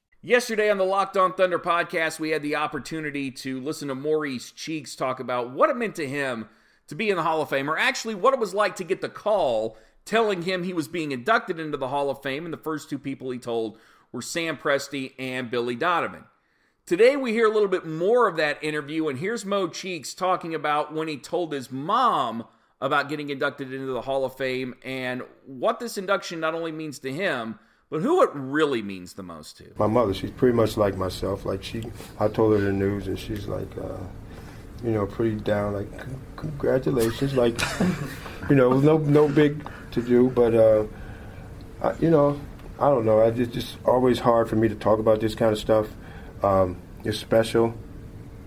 Yesterday 0.23 0.69
on 0.69 0.77
the 0.77 0.83
Locked 0.83 1.17
On 1.17 1.33
Thunder 1.33 1.57
podcast, 1.57 2.19
we 2.19 2.29
had 2.29 2.43
the 2.43 2.55
opportunity 2.55 3.31
to 3.31 3.59
listen 3.59 3.87
to 3.87 3.95
Maurice 3.95 4.51
Cheeks 4.51 4.95
talk 4.95 5.19
about 5.19 5.49
what 5.49 5.71
it 5.71 5.75
meant 5.75 5.95
to 5.95 6.07
him 6.07 6.47
to 6.89 6.93
be 6.93 7.09
in 7.09 7.15
the 7.15 7.23
Hall 7.23 7.41
of 7.41 7.49
Fame, 7.49 7.67
or 7.67 7.75
actually 7.75 8.13
what 8.13 8.35
it 8.35 8.39
was 8.39 8.53
like 8.53 8.75
to 8.75 8.83
get 8.83 9.01
the 9.01 9.09
call 9.09 9.79
telling 10.05 10.43
him 10.43 10.61
he 10.61 10.73
was 10.73 10.87
being 10.87 11.11
inducted 11.11 11.59
into 11.59 11.75
the 11.75 11.87
Hall 11.87 12.11
of 12.11 12.21
Fame. 12.21 12.45
And 12.45 12.53
the 12.53 12.59
first 12.59 12.87
two 12.87 12.99
people 12.99 13.31
he 13.31 13.39
told 13.39 13.79
were 14.11 14.21
Sam 14.21 14.57
Presti 14.57 15.13
and 15.17 15.49
Billy 15.49 15.75
Donovan. 15.75 16.25
Today, 16.85 17.15
we 17.15 17.31
hear 17.31 17.47
a 17.47 17.53
little 17.53 17.67
bit 17.67 17.87
more 17.87 18.27
of 18.27 18.37
that 18.37 18.63
interview, 18.63 19.07
and 19.07 19.17
here's 19.17 19.43
Mo 19.43 19.69
Cheeks 19.69 20.13
talking 20.13 20.53
about 20.53 20.93
when 20.93 21.07
he 21.07 21.17
told 21.17 21.51
his 21.51 21.71
mom 21.71 22.45
about 22.79 23.09
getting 23.09 23.31
inducted 23.31 23.73
into 23.73 23.91
the 23.91 24.01
Hall 24.01 24.23
of 24.23 24.37
Fame 24.37 24.75
and 24.83 25.23
what 25.47 25.79
this 25.79 25.97
induction 25.97 26.39
not 26.39 26.53
only 26.53 26.71
means 26.71 26.99
to 26.99 27.11
him 27.11 27.57
but 27.91 28.01
who 28.01 28.23
it 28.23 28.29
really 28.33 28.81
means 28.81 29.13
the 29.13 29.21
most 29.21 29.57
to. 29.57 29.65
My 29.77 29.85
mother, 29.85 30.13
she's 30.13 30.31
pretty 30.31 30.55
much 30.55 30.77
like 30.77 30.95
myself. 30.95 31.45
Like 31.45 31.61
she, 31.61 31.83
I 32.21 32.29
told 32.29 32.53
her 32.53 32.61
the 32.61 32.71
news, 32.71 33.07
and 33.07 33.19
she's 33.19 33.47
like, 33.47 33.67
uh, 33.77 33.97
you 34.81 34.91
know, 34.91 35.05
pretty 35.05 35.35
down. 35.35 35.73
Like, 35.73 35.89
congratulations. 36.37 37.35
Like, 37.35 37.59
you 38.49 38.55
know, 38.55 38.79
no 38.79 38.97
no 38.97 39.27
big 39.27 39.69
to 39.91 40.01
do, 40.01 40.29
but 40.29 40.55
uh, 40.55 40.85
I, 41.83 41.93
you 41.99 42.09
know, 42.09 42.39
I 42.79 42.87
don't 42.87 43.05
know. 43.05 43.21
I 43.21 43.29
just 43.29 43.51
just 43.51 43.77
always 43.83 44.19
hard 44.19 44.49
for 44.49 44.55
me 44.55 44.69
to 44.69 44.75
talk 44.75 44.99
about 44.99 45.19
this 45.19 45.35
kind 45.35 45.51
of 45.51 45.59
stuff. 45.59 45.87
Um, 46.41 46.77
it's 47.03 47.19
special. 47.19 47.75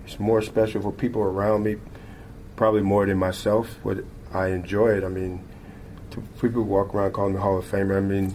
It's 0.05 0.19
more 0.19 0.41
special 0.41 0.81
for 0.81 0.91
people 0.91 1.21
around 1.21 1.63
me, 1.63 1.75
probably 2.55 2.81
more 2.81 3.05
than 3.05 3.19
myself. 3.19 3.77
But 3.83 4.05
I 4.33 4.47
enjoy 4.47 4.97
it. 4.97 5.03
I 5.03 5.09
mean, 5.09 5.47
people 6.41 6.63
walk 6.63 6.95
around 6.95 7.13
calling 7.13 7.35
me 7.35 7.39
Hall 7.39 7.59
of 7.59 7.65
Famer. 7.65 7.97
I 7.97 7.99
mean 7.99 8.33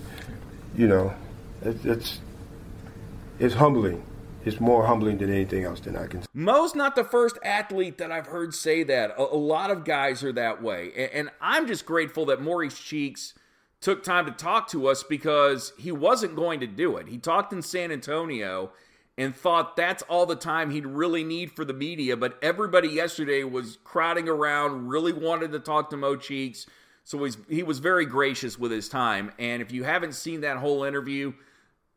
you 0.76 0.88
know, 0.88 1.14
it, 1.62 1.84
it's 1.84 2.20
it's 3.38 3.54
humbling. 3.54 4.02
It's 4.44 4.58
more 4.58 4.86
humbling 4.86 5.18
than 5.18 5.30
anything 5.30 5.64
else 5.64 5.80
that 5.80 5.94
I 5.96 6.06
can. 6.06 6.22
Mo's 6.32 6.74
not 6.74 6.96
the 6.96 7.04
first 7.04 7.38
athlete 7.44 7.98
that 7.98 8.10
I've 8.10 8.26
heard 8.26 8.54
say 8.54 8.82
that. 8.84 9.10
A, 9.18 9.22
a 9.22 9.36
lot 9.36 9.70
of 9.70 9.84
guys 9.84 10.24
are 10.24 10.32
that 10.32 10.62
way, 10.62 10.92
and, 10.96 11.12
and 11.12 11.30
I'm 11.40 11.66
just 11.66 11.84
grateful 11.84 12.26
that 12.26 12.40
Maurice 12.40 12.78
Cheeks 12.78 13.34
took 13.80 14.02
time 14.02 14.26
to 14.26 14.32
talk 14.32 14.68
to 14.68 14.86
us 14.88 15.02
because 15.02 15.72
he 15.78 15.90
wasn't 15.92 16.36
going 16.36 16.60
to 16.60 16.66
do 16.66 16.96
it. 16.96 17.08
He 17.08 17.18
talked 17.18 17.52
in 17.52 17.62
San 17.62 17.90
Antonio 17.90 18.72
and 19.16 19.34
thought 19.34 19.76
that's 19.76 20.02
all 20.04 20.26
the 20.26 20.36
time 20.36 20.70
he'd 20.70 20.86
really 20.86 21.24
need 21.24 21.52
for 21.52 21.64
the 21.64 21.72
media. 21.72 22.16
But 22.16 22.38
everybody 22.42 22.88
yesterday 22.88 23.44
was 23.44 23.78
crowding 23.84 24.28
around, 24.28 24.88
really 24.88 25.12
wanted 25.12 25.52
to 25.52 25.58
talk 25.58 25.90
to 25.90 25.96
Mo 25.96 26.16
Cheeks. 26.16 26.66
So 27.04 27.24
he's, 27.24 27.38
he 27.48 27.62
was 27.62 27.78
very 27.78 28.06
gracious 28.06 28.58
with 28.58 28.70
his 28.70 28.88
time. 28.88 29.32
And 29.38 29.62
if 29.62 29.72
you 29.72 29.84
haven't 29.84 30.14
seen 30.14 30.42
that 30.42 30.58
whole 30.58 30.84
interview, 30.84 31.32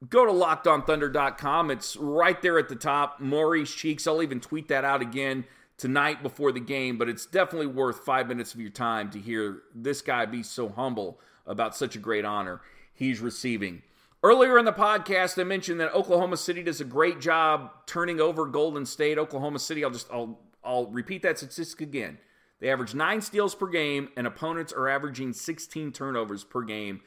go 0.10 0.26
to 0.26 0.32
lockedonthunder.com. 0.32 1.72
It's 1.72 1.96
right 1.98 2.42
there 2.42 2.58
at 2.58 2.70
the 2.70 2.76
top. 2.76 3.20
Maurice 3.20 3.74
Cheeks. 3.74 4.08
I'll 4.08 4.24
even 4.24 4.40
tweet 4.40 4.68
that 4.70 4.86
out 4.86 5.02
again 5.02 5.46
tonight 5.78 6.24
before 6.24 6.52
the 6.52 6.60
game, 6.60 6.98
but 6.98 7.10
it's 7.10 7.26
definitely 7.26 7.68
worth 7.68 8.00
five 8.06 8.28
minutes 8.28 8.54
of 8.54 8.62
your 8.62 8.70
time 8.70 9.10
to 9.12 9.20
hear 9.20 9.64
this 9.76 10.02
guy 10.02 10.26
be 10.26 10.44
so 10.44 10.70
humble 10.70 11.20
about 11.46 11.76
such 11.76 11.96
a 11.96 12.00
great 12.00 12.26
honor 12.26 12.62
he's 12.94 13.20
receiving. 13.20 13.82
Earlier 14.22 14.58
in 14.58 14.66
the 14.66 14.72
podcast, 14.72 15.38
I 15.40 15.44
mentioned 15.44 15.82
that 15.82 15.94
Oklahoma 15.94 16.38
City 16.38 16.64
does 16.64 16.80
a 16.80 16.86
great 16.86 17.20
job 17.20 17.72
turning 17.86 18.22
over 18.22 18.46
Golden 18.46 18.86
State. 18.86 19.18
Oklahoma 19.18 19.60
City, 19.60 19.84
I'll 19.84 19.92
just 19.92 20.10
I'll 20.12 20.40
I'll 20.64 20.86
repeat 20.88 21.24
that 21.24 21.38
statistic 21.38 21.82
again. 21.82 22.18
They 22.64 22.72
average 22.72 22.96
nine 22.96 23.20
steals 23.20 23.54
per 23.56 23.68
game, 23.68 24.08
and 24.16 24.26
opponents 24.26 24.72
are 24.72 24.88
averaging 24.88 25.34
16 25.34 25.92
turnovers 25.92 26.46
per 26.46 26.62
game 26.62 27.02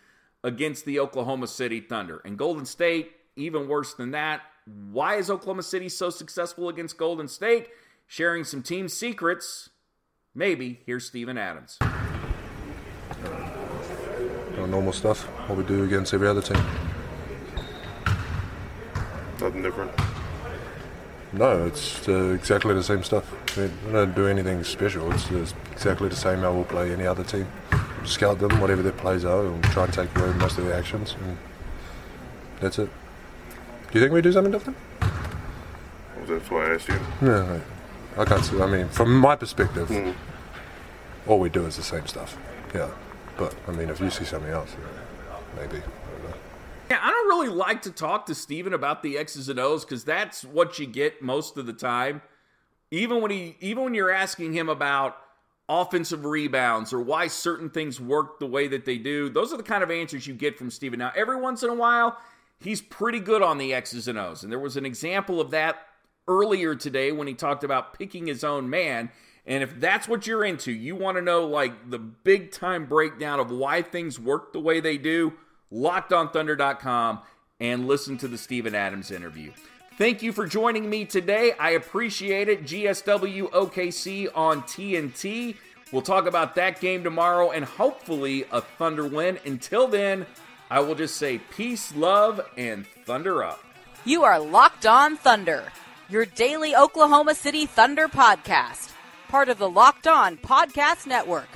against 0.45 0.85
the 0.85 1.01
Oklahoma 1.01 1.47
City 1.47 1.81
Thunder. 1.81 2.21
And 2.27 2.37
Golden 2.37 2.67
State, 2.67 3.13
even 3.37 3.67
worse 3.67 3.95
than 3.95 4.11
that. 4.11 4.43
Why 4.67 5.15
is 5.15 5.31
Oklahoma 5.31 5.63
City 5.63 5.89
so 5.89 6.11
successful 6.11 6.69
against 6.69 6.99
Golden 6.99 7.27
State? 7.27 7.69
Sharing 8.07 8.45
some 8.45 8.63
team 8.63 8.87
secrets. 8.87 9.71
Maybe. 10.35 10.81
Here's 10.85 11.07
Steven 11.07 11.39
Adams. 11.39 11.79
normal 14.59 14.93
stuff, 14.93 15.23
what 15.49 15.57
we 15.57 15.65
do 15.65 15.85
against 15.85 16.13
every 16.13 16.29
other 16.29 16.43
team. 16.43 16.63
Nothing 19.41 19.63
different. 19.63 19.91
No, 21.33 21.67
it's 21.67 22.09
uh, 22.09 22.31
exactly 22.31 22.73
the 22.75 22.83
same 22.83 23.03
stuff. 23.03 23.31
We 23.57 23.71
don't 23.93 24.15
do 24.15 24.27
anything 24.27 24.63
special. 24.65 25.11
It's 25.13 25.31
exactly 25.73 26.09
the 26.09 26.17
same 26.17 26.41
how 26.41 26.53
we'll 26.53 26.65
play 26.65 26.93
any 26.93 27.07
other 27.07 27.25
team. 27.25 27.47
Scout 28.05 28.39
them, 28.39 28.61
whatever 28.61 28.83
their 28.83 28.93
plays 28.93 29.25
are, 29.25 29.45
and 29.45 29.63
try 29.65 29.85
and 29.85 29.93
take 29.93 30.17
away 30.17 30.33
most 30.35 30.59
of 30.59 30.65
their 30.65 30.75
actions. 30.75 31.17
And 31.21 31.37
that's 32.61 32.79
it. 32.79 32.89
Do 33.91 33.99
you 33.99 34.01
think 34.01 34.13
we 34.13 34.23
do 34.23 34.33
something 34.33 34.53
different? 34.53 34.79
Well, 35.01 36.27
that's 36.27 36.51
why 36.51 36.71
I 36.71 36.75
asked 36.75 36.89
you. 36.89 37.01
Yeah, 37.21 37.61
I 38.17 38.25
can't 38.25 38.45
see. 38.45 38.61
I 38.61 38.67
mean, 38.67 38.89
from 38.89 39.19
my 39.19 39.37
perspective, 39.37 39.89
mm. 39.89 40.15
all 41.27 41.41
we 41.41 41.49
do 41.49 41.67
is 41.67 41.77
the 41.77 41.83
same 41.83 42.07
stuff. 42.07 42.39
Yeah, 42.75 42.91
but 43.37 43.55
I 43.67 43.73
mean, 43.73 43.91
if 43.91 44.01
you 44.01 44.11
see 44.11 44.25
something 44.25 44.51
else, 44.51 44.75
maybe. 45.57 45.83
Yeah, 46.89 47.01
I 47.03 47.11
don't 47.11 47.29
really 47.29 47.49
like 47.49 47.83
to 47.83 47.91
talk 47.91 48.27
to 48.27 48.35
Steven 48.35 48.73
about 48.73 49.03
the 49.03 49.19
X's 49.19 49.49
and 49.49 49.59
O's 49.59 49.85
because 49.85 50.05
that's 50.05 50.45
what 50.45 50.79
you 50.79 50.87
get 50.87 51.21
most 51.21 51.57
of 51.57 51.67
the 51.67 51.73
time. 51.73 52.23
Even 52.93 53.21
when 53.21 53.33
he, 53.33 53.57
even 53.61 53.83
when 53.83 53.95
you're 53.95 54.13
asking 54.13 54.53
him 54.53 54.69
about 54.69 55.17
offensive 55.69 56.25
rebounds 56.25 56.93
or 56.93 57.01
why 57.01 57.27
certain 57.27 57.71
things 57.71 58.01
work 58.01 58.39
the 58.39 58.47
way 58.47 58.69
that 58.69 58.85
they 58.85 58.99
do, 58.99 59.29
those 59.29 59.53
are 59.53 59.57
the 59.57 59.65
kind 59.65 59.83
of 59.83 59.91
answers 59.91 60.29
you 60.29 60.35
get 60.35 60.57
from 60.57 60.71
Steven. 60.71 61.01
Now, 61.01 61.11
every 61.17 61.41
once 61.41 61.65
in 61.65 61.71
a 61.71 61.75
while, 61.75 62.19
he's 62.61 62.81
pretty 62.81 63.19
good 63.19 63.43
on 63.43 63.59
the 63.59 63.75
X's 63.75 64.07
and 64.07 64.17
O's, 64.17 64.45
and 64.45 64.53
there 64.53 64.61
was 64.61 64.77
an 64.77 64.87
example 64.87 65.41
of 65.41 65.51
that 65.51 65.79
earlier 66.29 66.77
today 66.77 67.11
when 67.11 67.27
he 67.27 67.35
talked 67.35 67.65
about 67.65 67.99
picking 67.99 68.29
his 68.29 68.45
own 68.45 68.71
man. 68.71 69.11
And 69.45 69.63
if 69.65 69.81
that's 69.81 70.07
what 70.07 70.27
you're 70.27 70.45
into, 70.45 70.71
you 70.71 70.95
want 70.95 71.17
to 71.17 71.23
know 71.23 71.47
like 71.47 71.91
the 71.91 71.99
big 71.99 72.53
time 72.53 72.87
breakdown 72.87 73.41
of 73.41 73.51
why 73.51 73.83
things 73.83 74.21
work 74.21 74.53
the 74.53 74.61
way 74.61 74.79
they 74.79 74.99
do 74.99 75.33
lockedonthunder.com, 75.73 77.21
and 77.61 77.87
listen 77.87 78.19
to 78.19 78.29
the 78.29 78.39
Steven 78.39 78.75
Adams 78.75 79.11
interview. 79.11 79.53
Thank 79.99 80.23
you 80.23 80.33
for 80.33 80.47
joining 80.47 80.91
me 80.91 81.07
today. 81.07 81.53
I 81.59 81.71
appreciate 81.71 82.51
it. 82.51 82.65
GSW 82.65 83.51
OKC 83.51 84.29
on 84.35 84.63
TNT. 84.63 85.57
We'll 85.91 86.03
talk 86.03 86.27
about 86.27 86.55
that 86.57 86.81
game 86.81 87.03
tomorrow 87.03 87.51
and 87.51 87.65
hopefully 87.65 88.45
a 88.53 88.61
Thunder 88.61 89.07
win. 89.07 89.39
Until 89.47 89.89
then, 89.89 90.27
I 90.71 90.81
will 90.81 90.97
just 90.97 91.17
say 91.17 91.39
peace, 91.39 91.95
love, 91.97 92.41
and 92.59 92.87
Thunder 93.07 93.43
up. 93.43 93.63
You 94.05 94.25
are 94.25 94.39
Locked 94.39 94.85
On 94.85 95.17
Thunder, 95.17 95.73
your 96.11 96.27
daily 96.27 96.77
Oklahoma 96.77 97.35
City 97.35 97.67
Thunder 97.67 98.09
podcast, 98.09 98.93
part 99.29 99.49
of 99.49 99.59
the 99.59 99.71
Locked 99.71 100.07
On 100.07 100.37
Podcast 100.37 101.07
Network. 101.07 101.49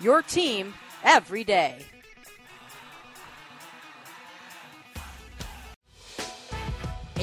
Your 0.00 0.20
team 0.22 0.74
every 1.04 1.44
day. 1.44 1.78